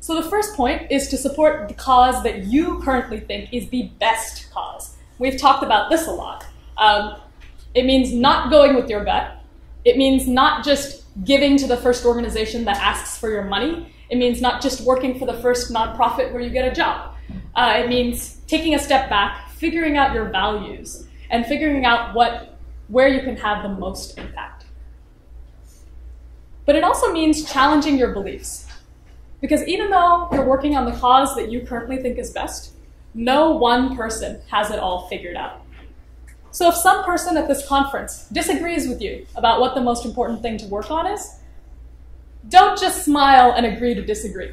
So 0.00 0.20
the 0.20 0.28
first 0.28 0.54
point 0.54 0.90
is 0.90 1.08
to 1.08 1.16
support 1.16 1.68
the 1.68 1.74
cause 1.74 2.22
that 2.22 2.44
you 2.44 2.80
currently 2.80 3.20
think 3.20 3.52
is 3.52 3.68
the 3.70 3.90
best 3.98 4.52
cause. 4.52 4.96
We've 5.18 5.38
talked 5.38 5.62
about 5.62 5.90
this 5.90 6.06
a 6.06 6.12
lot. 6.12 6.44
Um, 6.82 7.20
it 7.74 7.84
means 7.86 8.12
not 8.12 8.50
going 8.50 8.74
with 8.74 8.90
your 8.90 9.04
gut. 9.04 9.40
It 9.84 9.96
means 9.96 10.26
not 10.26 10.64
just 10.64 11.04
giving 11.24 11.56
to 11.58 11.66
the 11.66 11.76
first 11.76 12.04
organization 12.04 12.64
that 12.64 12.76
asks 12.78 13.16
for 13.18 13.30
your 13.30 13.44
money. 13.44 13.94
It 14.10 14.16
means 14.16 14.40
not 14.40 14.60
just 14.60 14.80
working 14.82 15.18
for 15.18 15.26
the 15.26 15.38
first 15.44 15.72
nonprofit 15.72 16.32
where 16.32 16.40
you 16.40 16.50
get 16.50 16.70
a 16.70 16.74
job. 16.74 17.14
Uh, 17.54 17.82
it 17.82 17.88
means 17.88 18.40
taking 18.46 18.74
a 18.74 18.78
step 18.78 19.08
back, 19.08 19.50
figuring 19.50 19.96
out 19.96 20.12
your 20.12 20.28
values, 20.30 21.06
and 21.30 21.46
figuring 21.46 21.84
out 21.84 22.14
what 22.14 22.58
where 22.88 23.08
you 23.08 23.20
can 23.22 23.36
have 23.36 23.62
the 23.62 23.68
most 23.68 24.18
impact. 24.18 24.66
but 26.66 26.76
it 26.76 26.84
also 26.84 27.12
means 27.12 27.50
challenging 27.50 27.98
your 27.98 28.12
beliefs. 28.12 28.66
Because 29.40 29.66
even 29.66 29.90
though 29.90 30.28
you're 30.32 30.44
working 30.44 30.76
on 30.76 30.84
the 30.84 30.96
cause 30.98 31.34
that 31.34 31.50
you 31.50 31.66
currently 31.66 31.96
think 31.96 32.18
is 32.18 32.30
best, 32.30 32.72
no 33.14 33.50
one 33.50 33.96
person 33.96 34.40
has 34.48 34.70
it 34.70 34.78
all 34.78 35.08
figured 35.08 35.36
out. 35.36 35.62
So 36.52 36.68
if 36.68 36.74
some 36.74 37.02
person 37.04 37.38
at 37.38 37.48
this 37.48 37.66
conference 37.66 38.28
disagrees 38.30 38.86
with 38.86 39.00
you 39.00 39.26
about 39.36 39.60
what 39.60 39.74
the 39.74 39.80
most 39.80 40.04
important 40.04 40.42
thing 40.42 40.58
to 40.58 40.66
work 40.66 40.90
on 40.90 41.06
is, 41.06 41.36
don't 42.48 42.78
just 42.78 43.04
smile 43.04 43.52
and 43.52 43.64
agree 43.64 43.94
to 43.94 44.04
disagree. 44.04 44.52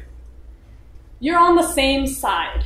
You're 1.20 1.38
on 1.38 1.56
the 1.56 1.62
same 1.62 2.06
side. 2.06 2.64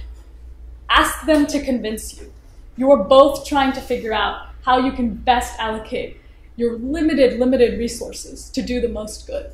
Ask 0.89 1.27
them 1.27 1.47
to 1.49 1.61
convince 1.61 2.17
you. 2.17 2.33
You're 2.77 3.03
both 3.03 3.45
trying 3.45 3.73
to 3.73 3.81
figure 3.81 4.13
out 4.13 4.47
how 4.63 4.79
you 4.79 4.93
can 4.93 5.15
best 5.15 5.59
allocate 5.59 6.21
your 6.57 6.79
limited, 6.79 7.41
limited 7.41 7.77
resources 7.79 8.49
to 8.51 8.63
do 8.63 8.81
the 8.81 8.89
most 8.89 9.27
good. 9.27 9.51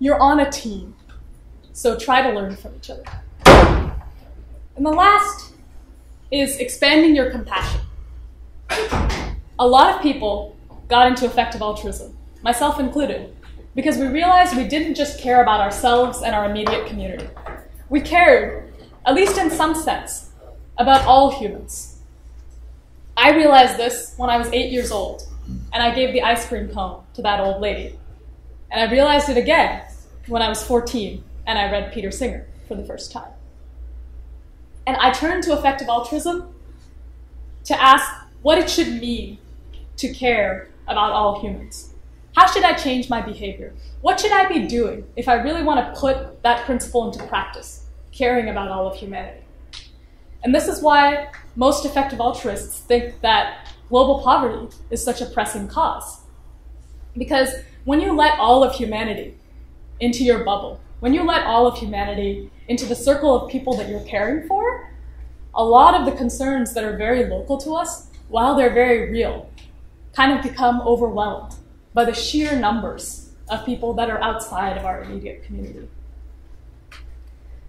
You're 0.00 0.20
on 0.20 0.40
a 0.40 0.50
team, 0.50 0.96
so 1.72 1.96
try 1.96 2.22
to 2.22 2.36
learn 2.36 2.56
from 2.56 2.74
each 2.74 2.90
other. 2.90 3.04
And 4.74 4.84
the 4.84 4.90
last 4.90 5.52
is 6.32 6.56
expanding 6.56 7.14
your 7.14 7.30
compassion. 7.30 7.82
A 9.58 9.66
lot 9.66 9.94
of 9.94 10.02
people 10.02 10.56
got 10.88 11.06
into 11.06 11.24
effective 11.24 11.62
altruism, 11.62 12.16
myself 12.42 12.80
included, 12.80 13.34
because 13.74 13.96
we 13.96 14.06
realized 14.06 14.56
we 14.56 14.66
didn't 14.66 14.94
just 14.94 15.20
care 15.20 15.42
about 15.42 15.60
ourselves 15.60 16.22
and 16.22 16.34
our 16.34 16.50
immediate 16.50 16.86
community. 16.86 17.28
We 17.88 18.00
cared, 18.00 18.72
at 19.06 19.14
least 19.14 19.38
in 19.38 19.50
some 19.50 19.74
sense, 19.74 20.30
about 20.78 21.04
all 21.06 21.38
humans. 21.38 22.00
I 23.16 23.36
realized 23.36 23.76
this 23.76 24.14
when 24.16 24.30
I 24.30 24.36
was 24.36 24.48
eight 24.52 24.72
years 24.72 24.90
old, 24.90 25.22
and 25.72 25.82
I 25.82 25.94
gave 25.94 26.12
the 26.12 26.22
ice 26.22 26.46
cream 26.46 26.68
cone 26.68 27.02
to 27.14 27.22
that 27.22 27.40
old 27.40 27.60
lady. 27.60 27.98
And 28.70 28.80
I 28.80 28.92
realized 28.92 29.28
it 29.28 29.36
again 29.36 29.82
when 30.26 30.42
I 30.42 30.48
was 30.48 30.62
14 30.62 31.22
and 31.46 31.58
I 31.58 31.70
read 31.70 31.92
Peter 31.92 32.10
Singer 32.10 32.46
for 32.68 32.74
the 32.74 32.84
first 32.84 33.12
time. 33.12 33.32
And 34.86 34.96
I 34.96 35.12
turned 35.12 35.42
to 35.44 35.52
effective 35.52 35.88
altruism 35.88 36.54
to 37.64 37.80
ask 37.80 38.10
what 38.42 38.58
it 38.58 38.68
should 38.68 39.00
mean 39.00 39.38
to 39.96 40.12
care 40.12 40.68
about 40.86 41.12
all 41.12 41.40
humans. 41.40 41.94
How 42.36 42.46
should 42.46 42.64
I 42.64 42.72
change 42.72 43.08
my 43.08 43.20
behavior? 43.20 43.74
What 44.00 44.18
should 44.18 44.32
I 44.32 44.48
be 44.48 44.66
doing 44.66 45.04
if 45.16 45.28
I 45.28 45.34
really 45.34 45.62
want 45.62 45.84
to 45.84 46.00
put 46.00 46.42
that 46.42 46.64
principle 46.64 47.10
into 47.10 47.24
practice, 47.26 47.86
caring 48.10 48.48
about 48.48 48.68
all 48.68 48.86
of 48.86 48.96
humanity? 48.96 49.44
And 50.42 50.54
this 50.54 50.66
is 50.66 50.82
why 50.82 51.30
most 51.54 51.84
effective 51.84 52.20
altruists 52.20 52.80
think 52.80 53.20
that 53.20 53.68
global 53.88 54.20
poverty 54.22 54.74
is 54.90 55.04
such 55.04 55.20
a 55.20 55.26
pressing 55.26 55.68
cause. 55.68 56.22
Because 57.16 57.50
when 57.84 58.00
you 58.00 58.16
let 58.16 58.38
all 58.38 58.64
of 58.64 58.74
humanity 58.74 59.36
into 60.00 60.24
your 60.24 60.42
bubble, 60.42 60.80
when 61.00 61.12
you 61.12 61.22
let 61.24 61.46
all 61.46 61.66
of 61.66 61.78
humanity 61.78 62.50
into 62.68 62.86
the 62.86 62.94
circle 62.94 63.36
of 63.36 63.50
people 63.50 63.76
that 63.76 63.88
you're 63.88 64.04
caring 64.04 64.48
for, 64.48 64.90
a 65.54 65.62
lot 65.62 65.94
of 65.94 66.06
the 66.06 66.16
concerns 66.16 66.72
that 66.72 66.84
are 66.84 66.96
very 66.96 67.26
local 67.26 67.58
to 67.58 67.74
us, 67.74 68.08
while 68.32 68.56
they're 68.56 68.72
very 68.72 69.10
real, 69.10 69.50
kind 70.16 70.32
of 70.32 70.42
become 70.42 70.80
overwhelmed 70.80 71.54
by 71.92 72.02
the 72.02 72.14
sheer 72.14 72.56
numbers 72.56 73.30
of 73.50 73.66
people 73.66 73.92
that 73.92 74.08
are 74.08 74.22
outside 74.22 74.78
of 74.78 74.86
our 74.86 75.02
immediate 75.02 75.44
community. 75.44 75.86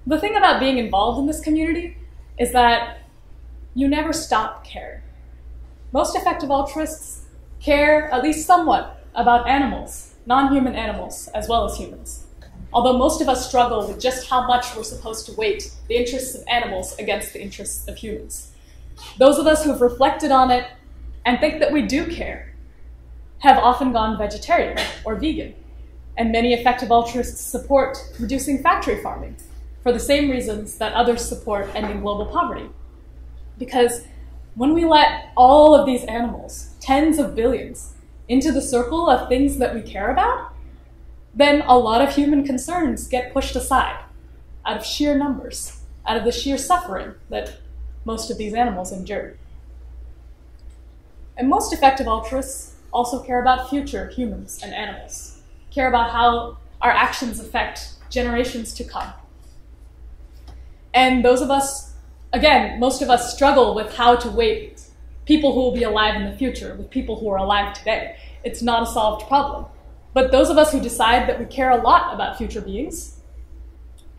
The 0.07 0.17
thing 0.17 0.37
about 0.37 0.61
being 0.61 0.77
involved 0.77 1.19
in 1.19 1.25
this 1.25 1.41
community 1.41 1.97
is 2.39 2.53
that 2.53 2.99
you 3.75 3.89
never 3.89 4.13
stop 4.13 4.63
caring. 4.63 5.01
Most 5.91 6.15
effective 6.15 6.49
altruists 6.49 7.25
care 7.59 8.09
at 8.09 8.23
least 8.23 8.47
somewhat 8.47 9.05
about 9.15 9.49
animals, 9.49 10.15
non 10.25 10.53
human 10.53 10.75
animals, 10.75 11.27
as 11.35 11.49
well 11.49 11.65
as 11.65 11.75
humans. 11.75 12.25
Although 12.71 12.97
most 12.97 13.21
of 13.21 13.27
us 13.27 13.45
struggle 13.45 13.85
with 13.85 13.99
just 13.99 14.29
how 14.29 14.47
much 14.47 14.73
we're 14.77 14.83
supposed 14.83 15.25
to 15.25 15.33
weight 15.33 15.73
the 15.89 15.97
interests 15.97 16.35
of 16.35 16.43
animals 16.47 16.95
against 16.99 17.33
the 17.33 17.41
interests 17.41 17.85
of 17.89 17.97
humans. 17.97 18.52
Those 19.17 19.37
of 19.37 19.47
us 19.47 19.63
who've 19.63 19.81
reflected 19.81 20.31
on 20.31 20.51
it 20.51 20.67
and 21.25 21.39
think 21.39 21.59
that 21.59 21.71
we 21.71 21.83
do 21.83 22.07
care 22.07 22.53
have 23.39 23.57
often 23.57 23.91
gone 23.91 24.17
vegetarian 24.17 24.77
or 25.05 25.15
vegan, 25.15 25.53
and 26.17 26.31
many 26.31 26.53
effective 26.53 26.91
altruists 26.91 27.41
support 27.41 27.97
reducing 28.19 28.61
factory 28.61 29.01
farming 29.01 29.35
for 29.81 29.91
the 29.91 29.99
same 29.99 30.29
reasons 30.29 30.77
that 30.77 30.93
others 30.93 31.27
support 31.27 31.69
ending 31.75 32.01
global 32.01 32.25
poverty. 32.25 32.69
Because 33.57 34.05
when 34.55 34.73
we 34.73 34.85
let 34.85 35.31
all 35.35 35.75
of 35.75 35.85
these 35.85 36.05
animals, 36.05 36.75
tens 36.79 37.19
of 37.19 37.35
billions, 37.35 37.93
into 38.27 38.51
the 38.51 38.61
circle 38.61 39.09
of 39.09 39.27
things 39.27 39.57
that 39.57 39.75
we 39.75 39.81
care 39.81 40.11
about, 40.11 40.53
then 41.35 41.61
a 41.61 41.77
lot 41.77 42.01
of 42.01 42.15
human 42.15 42.45
concerns 42.45 43.07
get 43.07 43.33
pushed 43.33 43.55
aside 43.55 44.03
out 44.65 44.77
of 44.77 44.85
sheer 44.85 45.17
numbers, 45.17 45.81
out 46.05 46.15
of 46.15 46.23
the 46.23 46.31
sheer 46.31 46.57
suffering 46.57 47.15
that 47.29 47.57
most 48.05 48.29
of 48.29 48.37
these 48.37 48.53
animals 48.53 48.91
endure. 48.91 49.35
And 51.37 51.49
most 51.49 51.73
effective 51.73 52.07
altruists 52.07 52.75
also 52.91 53.23
care 53.23 53.41
about 53.41 53.69
future 53.69 54.07
humans 54.09 54.59
and 54.63 54.73
animals, 54.73 55.41
care 55.71 55.87
about 55.87 56.11
how 56.11 56.57
our 56.81 56.91
actions 56.91 57.39
affect 57.39 57.95
generations 58.09 58.73
to 58.75 58.83
come. 58.83 59.11
And 60.93 61.25
those 61.25 61.41
of 61.41 61.49
us, 61.49 61.93
again, 62.31 62.79
most 62.79 63.01
of 63.01 63.09
us 63.09 63.33
struggle 63.33 63.73
with 63.73 63.95
how 63.95 64.15
to 64.15 64.29
weight 64.29 64.81
people 65.25 65.53
who 65.53 65.61
will 65.61 65.73
be 65.73 65.83
alive 65.83 66.15
in 66.15 66.29
the 66.29 66.37
future 66.37 66.75
with 66.75 66.89
people 66.89 67.19
who 67.19 67.29
are 67.29 67.37
alive 67.37 67.73
today. 67.73 68.17
It's 68.43 68.61
not 68.61 68.83
a 68.83 68.85
solved 68.85 69.27
problem. 69.27 69.65
But 70.13 70.31
those 70.31 70.49
of 70.49 70.57
us 70.57 70.71
who 70.71 70.79
decide 70.79 71.27
that 71.27 71.39
we 71.39 71.45
care 71.45 71.71
a 71.71 71.81
lot 71.81 72.13
about 72.13 72.37
future 72.37 72.61
beings 72.61 73.12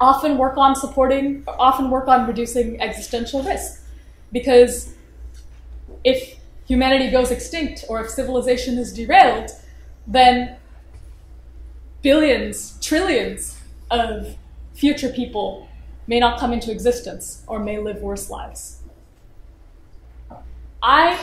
often 0.00 0.38
work 0.38 0.57
on 0.57 0.74
supporting, 0.74 1.44
often 1.46 1.90
work 1.90 2.09
on 2.09 2.26
reducing 2.26 2.80
existential 2.80 3.42
risk. 3.42 3.83
Because 4.33 4.94
if 6.02 6.38
humanity 6.66 7.11
goes 7.11 7.30
extinct 7.30 7.85
or 7.88 8.00
if 8.00 8.11
civilization 8.11 8.78
is 8.78 8.92
derailed, 8.92 9.50
then 10.07 10.57
billions, 12.02 12.78
trillions 12.80 13.59
of 13.90 14.37
future 14.74 15.09
people 15.09 15.68
may 16.07 16.18
not 16.18 16.38
come 16.38 16.52
into 16.52 16.70
existence 16.70 17.42
or 17.46 17.59
may 17.59 17.78
live 17.78 17.98
worse 17.98 18.28
lives. 18.28 18.80
I 20.83 21.18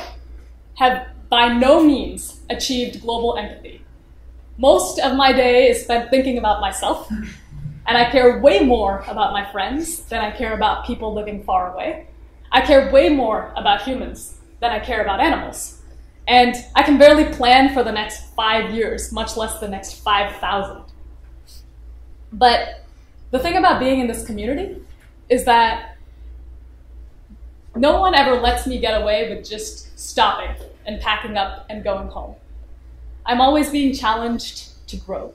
have 0.76 1.08
by 1.30 1.48
no 1.50 1.84
means 1.84 2.42
achieved 2.50 3.02
global 3.02 3.38
empathy. 3.38 3.82
Most 4.58 5.00
of 5.00 5.16
my 5.16 5.32
day 5.34 5.70
is 5.70 5.84
spent 5.84 6.10
thinking 6.10 6.38
about 6.38 6.62
myself, 6.62 7.10
and 7.88 7.98
I 7.98 8.10
care 8.12 8.40
way 8.40 8.60
more 8.60 9.04
about 9.08 9.34
my 9.34 9.50
friends 9.52 10.04
than 10.04 10.22
I 10.22 10.32
care 10.32 10.54
about 10.54 10.86
people 10.86 11.14
living 11.14 11.44
far 11.44 11.74
away. 11.74 12.08
I 12.52 12.62
care 12.62 12.92
way 12.92 13.10
more 13.10 13.52
about 13.56 13.84
humans 13.84 14.38
than 14.60 14.72
I 14.72 14.80
care 14.80 15.02
about 15.02 15.20
animals. 15.20 15.82
And 16.28 16.56
I 16.76 16.84
can 16.84 16.98
barely 16.98 17.26
plan 17.34 17.74
for 17.74 17.84
the 17.84 17.92
next 17.92 18.34
five 18.36 18.72
years, 18.72 19.12
much 19.12 19.36
less 19.36 19.60
the 19.60 19.68
next 19.68 19.96
5,000. 20.04 20.84
But 22.32 22.86
the 23.32 23.40
thing 23.40 23.58
about 23.58 23.80
being 23.80 24.00
in 24.00 24.08
this 24.08 24.26
community 24.26 24.78
is 25.30 25.46
that 25.46 25.98
no 27.76 28.00
one 28.00 28.14
ever 28.14 28.36
lets 28.36 28.68
me 28.68 28.80
get 28.80 29.02
away 29.02 29.34
with 29.34 29.48
just 29.50 29.98
stopping 29.98 30.56
and 30.86 31.00
packing 31.02 31.38
up 31.38 31.66
and 31.70 31.84
going 31.84 32.10
home. 32.10 32.36
I'm 33.26 33.42
always 33.42 33.70
being 33.70 33.94
challenged 33.94 34.88
to 34.88 34.98
grow, 34.98 35.34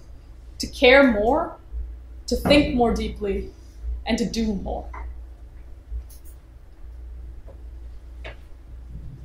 to 0.59 0.67
care 0.67 1.13
more, 1.13 1.57
to 2.27 2.37
think 2.37 2.75
more 2.75 2.93
deeply, 2.95 3.51
and 4.07 4.19
to 4.19 4.25
do 4.25 4.55
more. 4.55 4.89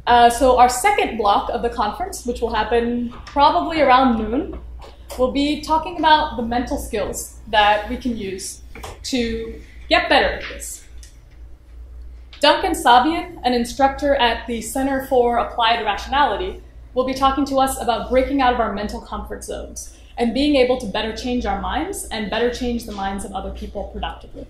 Uh, 0.07 0.29
so 0.29 0.57
our 0.57 0.67
second 0.67 1.17
block 1.17 1.49
of 1.51 1.61
the 1.61 1.69
conference, 1.69 2.25
which 2.25 2.41
will 2.41 2.53
happen 2.53 3.11
probably 3.25 3.81
around 3.81 4.17
noon, 4.17 4.59
will 5.17 5.31
be 5.31 5.61
talking 5.61 5.97
about 5.97 6.37
the 6.37 6.43
mental 6.43 6.77
skills 6.77 7.39
that 7.47 7.89
we 7.89 7.97
can 7.97 8.17
use 8.17 8.61
to 9.03 9.61
get 9.89 10.09
better 10.09 10.27
at 10.27 10.41
this. 10.49 10.83
Duncan 12.39 12.71
Sabien, 12.71 13.39
an 13.43 13.53
instructor 13.53 14.15
at 14.15 14.47
the 14.47 14.61
Center 14.61 15.05
for 15.07 15.37
Applied 15.37 15.85
Rationality, 15.85 16.61
will 16.93 17.05
be 17.05 17.13
talking 17.13 17.45
to 17.45 17.57
us 17.57 17.81
about 17.81 18.09
breaking 18.09 18.41
out 18.41 18.53
of 18.53 18.59
our 18.59 18.73
mental 18.73 19.01
comfort 19.01 19.43
zones 19.43 19.97
and 20.17 20.33
being 20.33 20.55
able 20.55 20.77
to 20.79 20.85
better 20.87 21.15
change 21.15 21.45
our 21.45 21.61
minds 21.61 22.05
and 22.11 22.29
better 22.29 22.53
change 22.53 22.85
the 22.85 22.91
minds 22.91 23.25
of 23.25 23.31
other 23.31 23.51
people 23.51 23.85
productively. 23.85 24.45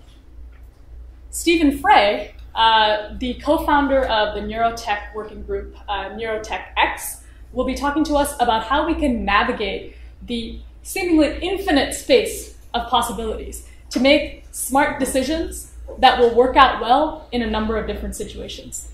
Stephen 1.30 1.78
Frey 1.78 2.34
uh, 2.54 3.14
the 3.18 3.34
co-founder 3.34 4.04
of 4.04 4.34
the 4.34 4.40
Neurotech 4.40 5.14
working 5.14 5.42
group, 5.42 5.76
uh, 5.88 6.10
Neurotech 6.10 6.66
X, 6.76 7.22
will 7.52 7.64
be 7.64 7.74
talking 7.74 8.04
to 8.04 8.14
us 8.14 8.34
about 8.40 8.64
how 8.64 8.86
we 8.86 8.94
can 8.94 9.24
navigate 9.24 9.96
the 10.22 10.60
seemingly 10.82 11.38
infinite 11.40 11.94
space 11.94 12.56
of 12.74 12.88
possibilities 12.88 13.68
to 13.90 14.00
make 14.00 14.44
smart 14.52 14.98
decisions 14.98 15.72
that 15.98 16.18
will 16.18 16.34
work 16.34 16.56
out 16.56 16.80
well 16.80 17.28
in 17.32 17.42
a 17.42 17.46
number 17.46 17.76
of 17.76 17.86
different 17.86 18.16
situations. 18.16 18.90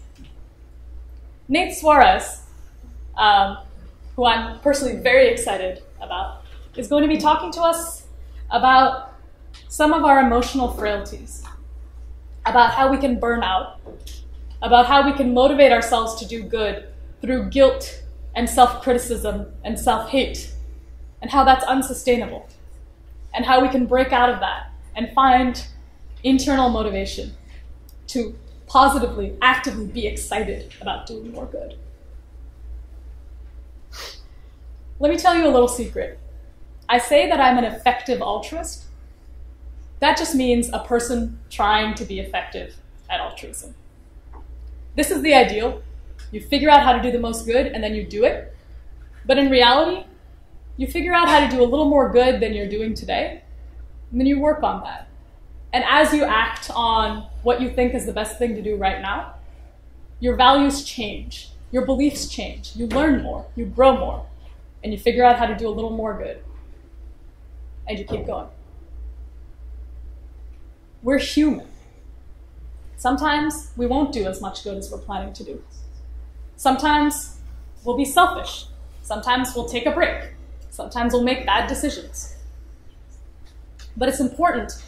Nate 1.49 1.77
Soares, 1.77 2.43
um, 3.19 3.59
who 4.17 4.25
I'm 4.25 4.59
personally 4.61 4.97
very 4.97 5.29
excited 5.29 5.83
about, 6.01 6.43
is 6.77 6.89
going 6.89 7.03
to 7.03 7.09
be 7.09 7.19
talking 7.19 7.53
to 7.53 7.61
us 7.61 8.07
about 8.51 9.15
some 9.69 9.93
of 9.93 10.05
our 10.05 10.21
emotional 10.21 10.73
frailties, 10.73 11.45
about 12.47 12.73
how 12.73 12.91
we 12.91 12.97
can 12.97 13.19
burn 13.21 13.43
out, 13.43 13.81
about 14.63 14.87
how 14.87 15.05
we 15.05 15.13
can 15.17 15.35
motivate 15.35 15.73
ourselves 15.73 16.15
to 16.21 16.27
do 16.27 16.43
good 16.43 16.89
through 17.21 17.51
guilt 17.51 18.03
and 18.35 18.49
self 18.49 18.83
criticism 18.83 19.53
and 19.65 19.79
self 19.79 20.09
hate, 20.11 20.55
and 21.21 21.31
how 21.31 21.45
that's 21.45 21.65
unsustainable, 21.65 22.49
and 23.35 23.45
how 23.45 23.61
we 23.61 23.69
can 23.69 23.87
break 23.87 24.13
out 24.13 24.31
of 24.31 24.41
that 24.41 24.71
and 24.97 25.13
find 25.13 25.67
internal 26.25 26.69
motivation 26.69 27.33
to 28.09 28.35
positively, 28.67 29.37
actively 29.43 29.87
be 29.87 30.07
excited 30.07 30.73
about 30.81 31.07
doing 31.07 31.33
more 31.33 31.47
good. 31.47 31.77
Let 35.01 35.11
me 35.11 35.17
tell 35.17 35.37
you 35.37 35.47
a 35.47 35.51
little 35.51 35.69
secret. 35.69 36.19
I 36.89 36.99
say 36.99 37.29
that 37.29 37.41
I'm 37.41 37.59
an 37.59 37.65
effective 37.65 38.21
altruist. 38.21 38.85
That 40.01 40.17
just 40.17 40.35
means 40.35 40.71
a 40.73 40.81
person 40.81 41.39
trying 41.51 41.95
to 41.97 42.05
be 42.05 42.19
effective 42.19 42.77
at 43.09 43.21
altruism. 43.21 43.75
This 44.97 45.11
is 45.11 45.23
the 45.23 45.35
ideal. 45.35 45.83
You 46.33 46.41
figure 46.41 46.71
out 46.71 46.83
how 46.83 46.93
to 46.93 47.03
do 47.03 47.13
the 47.13 47.21
most 47.21 47.47
good 47.47 47.67
and 47.67 47.83
then 47.83 47.95
you 47.95 48.05
do 48.05 48.25
it. 48.25 48.55
But 49.25 49.39
in 49.39 49.51
reality, 49.51 50.05
you 50.77 50.87
figure 50.87 51.13
out 51.13 51.29
how 51.29 51.41
to 51.41 51.49
do 51.49 51.63
a 51.63 51.67
little 51.67 51.89
more 51.89 52.11
good 52.11 52.41
than 52.41 52.55
you're 52.55 52.69
doing 52.69 52.95
today, 52.95 53.43
and 54.11 54.21
then 54.21 54.27
you 54.27 54.41
work 54.41 54.63
on 54.63 54.83
that. 54.85 55.09
And 55.73 55.85
as 55.87 56.15
you 56.15 56.25
act 56.25 56.71
on 56.75 57.27
what 57.43 57.61
you 57.61 57.69
think 57.69 57.95
is 57.95 58.07
the 58.07 58.13
best 58.13 58.39
thing 58.39 58.55
to 58.55 58.63
do 58.63 58.77
right 58.77 59.03
now, 59.03 59.35
your 60.21 60.37
values 60.37 60.85
change, 60.85 61.51
your 61.73 61.85
beliefs 61.85 62.29
change, 62.29 62.75
you 62.75 62.87
learn 62.87 63.23
more, 63.23 63.47
you 63.55 63.67
grow 63.67 63.97
more, 63.99 64.27
and 64.83 64.93
you 64.93 64.99
figure 64.99 65.25
out 65.25 65.39
how 65.39 65.47
to 65.47 65.57
do 65.57 65.69
a 65.69 65.71
little 65.71 65.91
more 65.91 66.17
good. 66.17 66.43
And 67.87 67.99
you 67.99 68.05
keep 68.05 68.27
going. 68.27 68.49
We're 71.03 71.19
human. 71.19 71.67
Sometimes 72.97 73.71
we 73.77 73.87
won't 73.87 74.13
do 74.13 74.27
as 74.27 74.41
much 74.41 74.65
good 74.65 74.77
as 74.77 74.91
we're 74.91 74.99
planning 74.99 75.33
to 75.35 75.45
do. 75.45 75.63
Sometimes 76.57 77.39
we'll 77.85 77.97
be 77.97 78.05
selfish. 78.05 78.67
Sometimes 79.03 79.55
we'll 79.55 79.69
take 79.69 79.87
a 79.87 79.93
break. 79.93 80.33
Sometimes 80.71 81.13
we'll 81.13 81.23
make 81.23 81.47
bad 81.47 81.69
decisions. 81.69 82.37
But 83.97 84.09
it's 84.09 84.21
important 84.21 84.83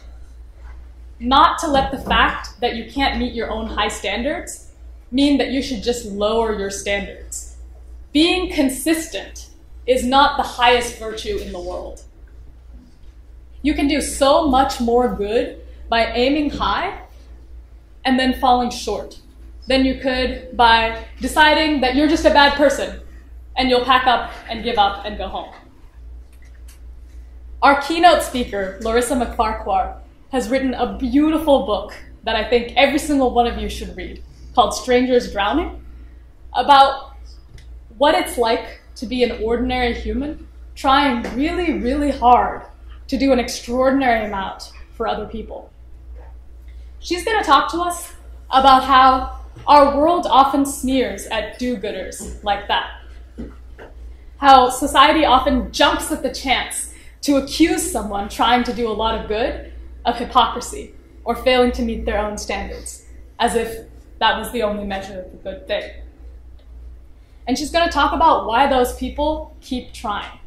not 1.21 1.59
to 1.59 1.69
let 1.69 1.91
the 1.91 1.99
fact 1.99 2.61
that 2.61 2.77
you 2.77 2.91
can't 2.91 3.19
meet 3.19 3.35
your 3.35 3.51
own 3.51 3.67
high 3.67 3.89
standards 3.89 4.73
mean 5.11 5.39
that 5.39 5.51
you 5.51 5.63
should 5.63 5.83
just 5.83 6.07
lower 6.07 6.59
your 6.59 6.71
standards. 6.71 7.57
Being 8.13 8.53
consistent 8.53 9.50
is 9.91 10.05
not 10.05 10.37
the 10.37 10.45
highest 10.45 11.01
virtue 11.01 11.37
in 11.39 11.51
the 11.51 11.59
world. 11.59 12.05
You 13.63 13.75
can 13.75 13.89
do 13.89 14.01
so 14.01 14.47
much 14.47 14.81
more 14.81 15.13
good 15.13 15.61
by 15.89 16.13
aiming 16.13 16.51
high 16.51 17.03
and 18.05 18.19
then 18.19 18.41
falling 18.41 18.71
short 18.71 19.19
than 19.67 19.85
you 19.85 20.01
could 20.01 20.57
by 20.57 21.05
deciding 21.21 21.81
that 21.81 21.97
you're 21.97 22.07
just 22.09 22.25
a 22.25 22.31
bad 22.31 22.55
person 22.55 23.01
and 23.57 23.69
you'll 23.69 23.85
pack 23.85 24.07
up 24.07 24.31
and 24.49 24.63
give 24.63 24.79
up 24.79 25.05
and 25.05 25.19
go 25.19 25.27
home. 25.27 25.53
Our 27.61 27.83
keynote 27.83 28.23
speaker, 28.23 28.79
Larissa 28.83 29.17
MacFarquhar, 29.17 29.97
has 30.31 30.49
written 30.49 30.73
a 30.73 30.97
beautiful 30.97 31.67
book 31.67 31.93
that 32.23 32.37
I 32.37 32.49
think 32.49 32.75
every 32.77 33.01
single 33.01 33.35
one 33.35 33.49
of 33.49 33.59
you 33.59 33.69
should 33.69 33.97
read 33.97 34.23
called 34.55 34.73
Strangers 34.73 35.33
Drowning 35.33 35.85
about 36.55 37.17
what 37.99 38.15
it's 38.15 38.39
like 38.39 38.80
to 38.97 39.07
be 39.07 39.23
an 39.25 39.43
ordinary 39.43 39.95
human 39.95 40.47
trying 40.75 41.23
really, 41.35 41.79
really 41.79 42.11
hard 42.11 42.63
to 43.09 43.19
do 43.19 43.33
an 43.33 43.39
extraordinary 43.39 44.25
amount 44.25 44.73
for 44.97 45.07
other 45.07 45.27
people. 45.27 45.71
She's 47.01 47.25
going 47.25 47.39
to 47.39 47.45
talk 47.45 47.71
to 47.73 47.79
us 47.79 48.13
about 48.51 48.85
how 48.85 49.41
our 49.67 49.97
world 49.97 50.27
often 50.29 50.65
sneers 50.65 51.27
at 51.27 51.59
do 51.59 51.77
gooders 51.77 52.43
like 52.45 52.69
that. 52.69 53.01
How 54.39 54.71
society 54.71 55.25
often 55.25 55.73
jumps 55.73 56.11
at 56.11 56.23
the 56.23 56.33
chance 56.33 56.95
to 57.23 57.37
accuse 57.37 57.91
someone 57.91 58.29
trying 58.29 58.65
to 58.65 58.73
do 58.73 58.89
a 58.89 58.93
lot 58.93 59.21
of 59.21 59.29
good 59.29 59.73
of 60.05 60.17
hypocrisy 60.17 60.95
or 61.25 61.37
failing 61.37 61.73
to 61.73 61.83
meet 61.83 62.05
their 62.05 62.19
own 62.19 62.39
standards, 62.39 63.05
as 63.39 63.55
if 63.55 63.87
that 64.19 64.39
was 64.39 64.51
the 64.53 64.63
only 64.63 64.85
measure 64.85 65.21
of 65.21 65.33
the 65.33 65.39
good 65.39 65.67
thing. 65.67 65.91
And 67.51 67.59
she's 67.59 67.73
going 67.73 67.85
to 67.85 67.93
talk 67.93 68.13
about 68.13 68.47
why 68.47 68.69
those 68.69 68.95
people 68.95 69.57
keep 69.61 69.93
trying. 69.93 70.39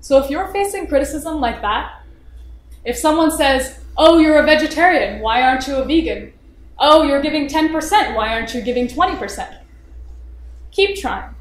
So 0.00 0.16
if 0.16 0.30
you're 0.30 0.48
facing 0.48 0.86
criticism 0.86 1.42
like 1.42 1.60
that, 1.60 2.00
if 2.86 2.96
someone 2.96 3.30
says, 3.30 3.80
Oh, 3.98 4.16
you're 4.16 4.38
a 4.38 4.46
vegetarian, 4.46 5.20
why 5.20 5.42
aren't 5.42 5.66
you 5.66 5.74
a 5.74 5.84
vegan? 5.84 6.32
Oh, 6.78 7.02
you're 7.02 7.20
giving 7.20 7.48
10%, 7.48 8.14
why 8.16 8.32
aren't 8.32 8.54
you 8.54 8.62
giving 8.62 8.88
20%? 8.88 9.58
Keep 10.70 10.96
trying. 10.96 11.34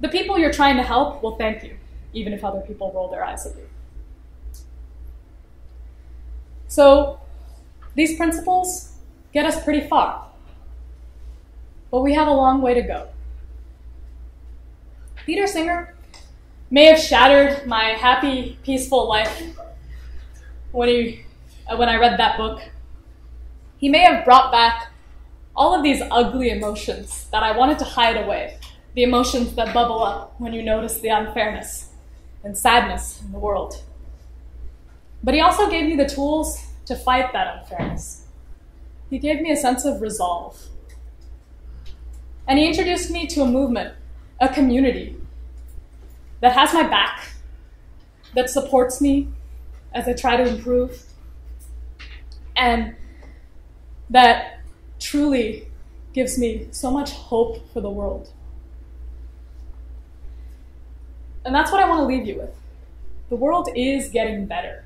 The 0.00 0.08
people 0.08 0.38
you're 0.38 0.50
trying 0.50 0.78
to 0.78 0.82
help 0.82 1.22
will 1.22 1.36
thank 1.36 1.62
you, 1.62 1.76
even 2.14 2.32
if 2.32 2.42
other 2.42 2.62
people 2.62 2.90
roll 2.94 3.10
their 3.10 3.22
eyes 3.22 3.44
at 3.44 3.54
you. 3.54 3.68
So 6.68 7.20
these 7.94 8.16
principles 8.16 8.94
get 9.34 9.44
us 9.44 9.62
pretty 9.62 9.86
far, 9.86 10.29
but 11.90 12.00
we 12.00 12.14
have 12.14 12.28
a 12.28 12.32
long 12.32 12.62
way 12.62 12.74
to 12.74 12.82
go. 12.82 13.08
Peter 15.26 15.46
Singer 15.46 15.94
may 16.70 16.84
have 16.86 16.98
shattered 16.98 17.66
my 17.66 17.90
happy, 17.90 18.58
peaceful 18.62 19.08
life 19.08 19.42
when, 20.72 20.88
he, 20.88 21.24
uh, 21.68 21.76
when 21.76 21.88
I 21.88 21.96
read 21.96 22.18
that 22.18 22.36
book. 22.36 22.60
He 23.78 23.88
may 23.88 24.00
have 24.00 24.24
brought 24.24 24.52
back 24.52 24.92
all 25.56 25.74
of 25.74 25.82
these 25.82 26.02
ugly 26.10 26.50
emotions 26.50 27.26
that 27.32 27.42
I 27.42 27.56
wanted 27.56 27.78
to 27.80 27.84
hide 27.84 28.16
away, 28.16 28.58
the 28.94 29.02
emotions 29.02 29.54
that 29.56 29.74
bubble 29.74 30.02
up 30.02 30.34
when 30.38 30.52
you 30.52 30.62
notice 30.62 31.00
the 31.00 31.08
unfairness 31.08 31.90
and 32.44 32.56
sadness 32.56 33.20
in 33.22 33.32
the 33.32 33.38
world. 33.38 33.82
But 35.22 35.34
he 35.34 35.40
also 35.40 35.68
gave 35.68 35.86
me 35.86 35.96
the 35.96 36.08
tools 36.08 36.64
to 36.86 36.96
fight 36.96 37.32
that 37.32 37.58
unfairness. 37.58 38.26
He 39.10 39.18
gave 39.18 39.40
me 39.40 39.50
a 39.50 39.56
sense 39.56 39.84
of 39.84 40.00
resolve. 40.00 40.68
And 42.50 42.58
he 42.58 42.66
introduced 42.66 43.10
me 43.10 43.26
to 43.28 43.40
a 43.40 43.46
movement, 43.46 43.94
a 44.40 44.48
community 44.48 45.16
that 46.40 46.52
has 46.52 46.74
my 46.74 46.82
back, 46.82 47.30
that 48.34 48.50
supports 48.50 49.00
me 49.00 49.28
as 49.94 50.06
I 50.06 50.12
try 50.12 50.36
to 50.36 50.46
improve, 50.46 51.02
and 52.54 52.94
that 54.10 54.60
truly 54.98 55.68
gives 56.12 56.38
me 56.38 56.68
so 56.72 56.90
much 56.90 57.12
hope 57.12 57.72
for 57.72 57.80
the 57.80 57.90
world. 57.90 58.30
And 61.46 61.54
that's 61.54 61.72
what 61.72 61.82
I 61.82 61.88
want 61.88 62.00
to 62.00 62.06
leave 62.06 62.26
you 62.26 62.36
with. 62.36 62.54
The 63.30 63.36
world 63.36 63.70
is 63.74 64.10
getting 64.10 64.44
better 64.44 64.84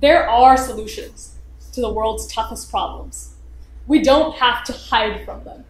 there 0.00 0.28
are 0.28 0.56
solutions 0.56 1.36
to 1.72 1.80
the 1.80 1.92
world's 1.92 2.26
toughest 2.26 2.70
problems. 2.70 3.34
We 3.86 4.02
don't 4.02 4.36
have 4.36 4.64
to 4.64 4.72
hide 4.72 5.24
from 5.24 5.44
them. 5.44 5.64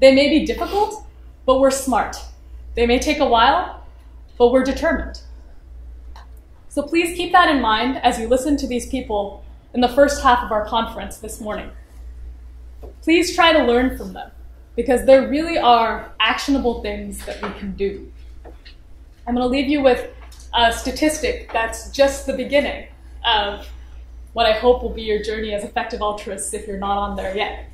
They 0.00 0.14
may 0.14 0.28
be 0.28 0.44
difficult, 0.44 1.06
but 1.44 1.60
we're 1.60 1.70
smart. 1.70 2.16
They 2.74 2.86
may 2.86 2.98
take 2.98 3.18
a 3.18 3.26
while, 3.26 3.86
but 4.38 4.52
we're 4.52 4.64
determined. 4.64 5.20
So 6.68 6.82
please 6.82 7.16
keep 7.16 7.32
that 7.32 7.48
in 7.48 7.62
mind 7.62 7.98
as 7.98 8.18
you 8.18 8.28
listen 8.28 8.56
to 8.58 8.66
these 8.66 8.88
people 8.88 9.42
in 9.72 9.80
the 9.80 9.88
first 9.88 10.22
half 10.22 10.44
of 10.44 10.52
our 10.52 10.66
conference 10.66 11.18
this 11.18 11.40
morning. 11.40 11.70
Please 13.02 13.34
try 13.34 13.52
to 13.52 13.64
learn 13.64 13.96
from 13.96 14.12
them 14.12 14.30
because 14.74 15.06
there 15.06 15.28
really 15.28 15.56
are 15.56 16.12
actionable 16.20 16.82
things 16.82 17.24
that 17.24 17.40
we 17.42 17.48
can 17.58 17.74
do. 17.76 18.12
I'm 19.26 19.34
going 19.34 19.44
to 19.44 19.46
leave 19.46 19.68
you 19.68 19.82
with 19.82 20.10
a 20.54 20.72
statistic 20.72 21.50
that's 21.52 21.90
just 21.90 22.26
the 22.26 22.34
beginning 22.34 22.88
of 23.24 23.66
what 24.34 24.44
I 24.46 24.52
hope 24.52 24.82
will 24.82 24.90
be 24.90 25.02
your 25.02 25.22
journey 25.22 25.54
as 25.54 25.64
effective 25.64 26.02
altruists 26.02 26.52
if 26.52 26.66
you're 26.66 26.78
not 26.78 26.98
on 26.98 27.16
there 27.16 27.34
yet. 27.34 27.70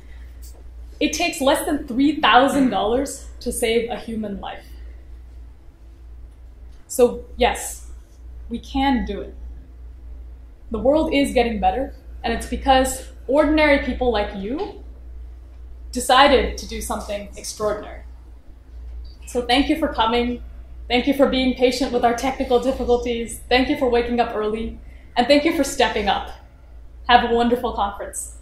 It 0.99 1.13
takes 1.13 1.41
less 1.41 1.65
than 1.65 1.87
$3,000 1.87 2.19
hmm. 2.69 3.39
to 3.39 3.51
save 3.51 3.89
a 3.89 3.97
human 3.97 4.39
life. 4.39 4.65
So, 6.87 7.25
yes, 7.37 7.89
we 8.49 8.59
can 8.59 9.05
do 9.05 9.21
it. 9.21 9.35
The 10.69 10.79
world 10.79 11.13
is 11.13 11.33
getting 11.33 11.59
better, 11.59 11.95
and 12.23 12.33
it's 12.33 12.47
because 12.47 13.07
ordinary 13.27 13.79
people 13.83 14.11
like 14.11 14.35
you 14.35 14.83
decided 15.91 16.57
to 16.59 16.67
do 16.67 16.81
something 16.81 17.29
extraordinary. 17.35 18.01
So, 19.25 19.41
thank 19.41 19.69
you 19.69 19.77
for 19.77 19.87
coming. 19.87 20.43
Thank 20.87 21.07
you 21.07 21.13
for 21.13 21.27
being 21.27 21.55
patient 21.55 21.91
with 21.91 22.05
our 22.05 22.15
technical 22.15 22.59
difficulties. 22.59 23.39
Thank 23.49 23.69
you 23.69 23.77
for 23.77 23.89
waking 23.89 24.19
up 24.19 24.35
early. 24.35 24.79
And 25.15 25.27
thank 25.27 25.45
you 25.45 25.55
for 25.55 25.63
stepping 25.63 26.07
up. 26.07 26.31
Have 27.07 27.29
a 27.29 27.33
wonderful 27.33 27.73
conference. 27.73 28.37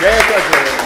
Vem 0.00 0.10
com 0.26 0.80
a. 0.80 0.83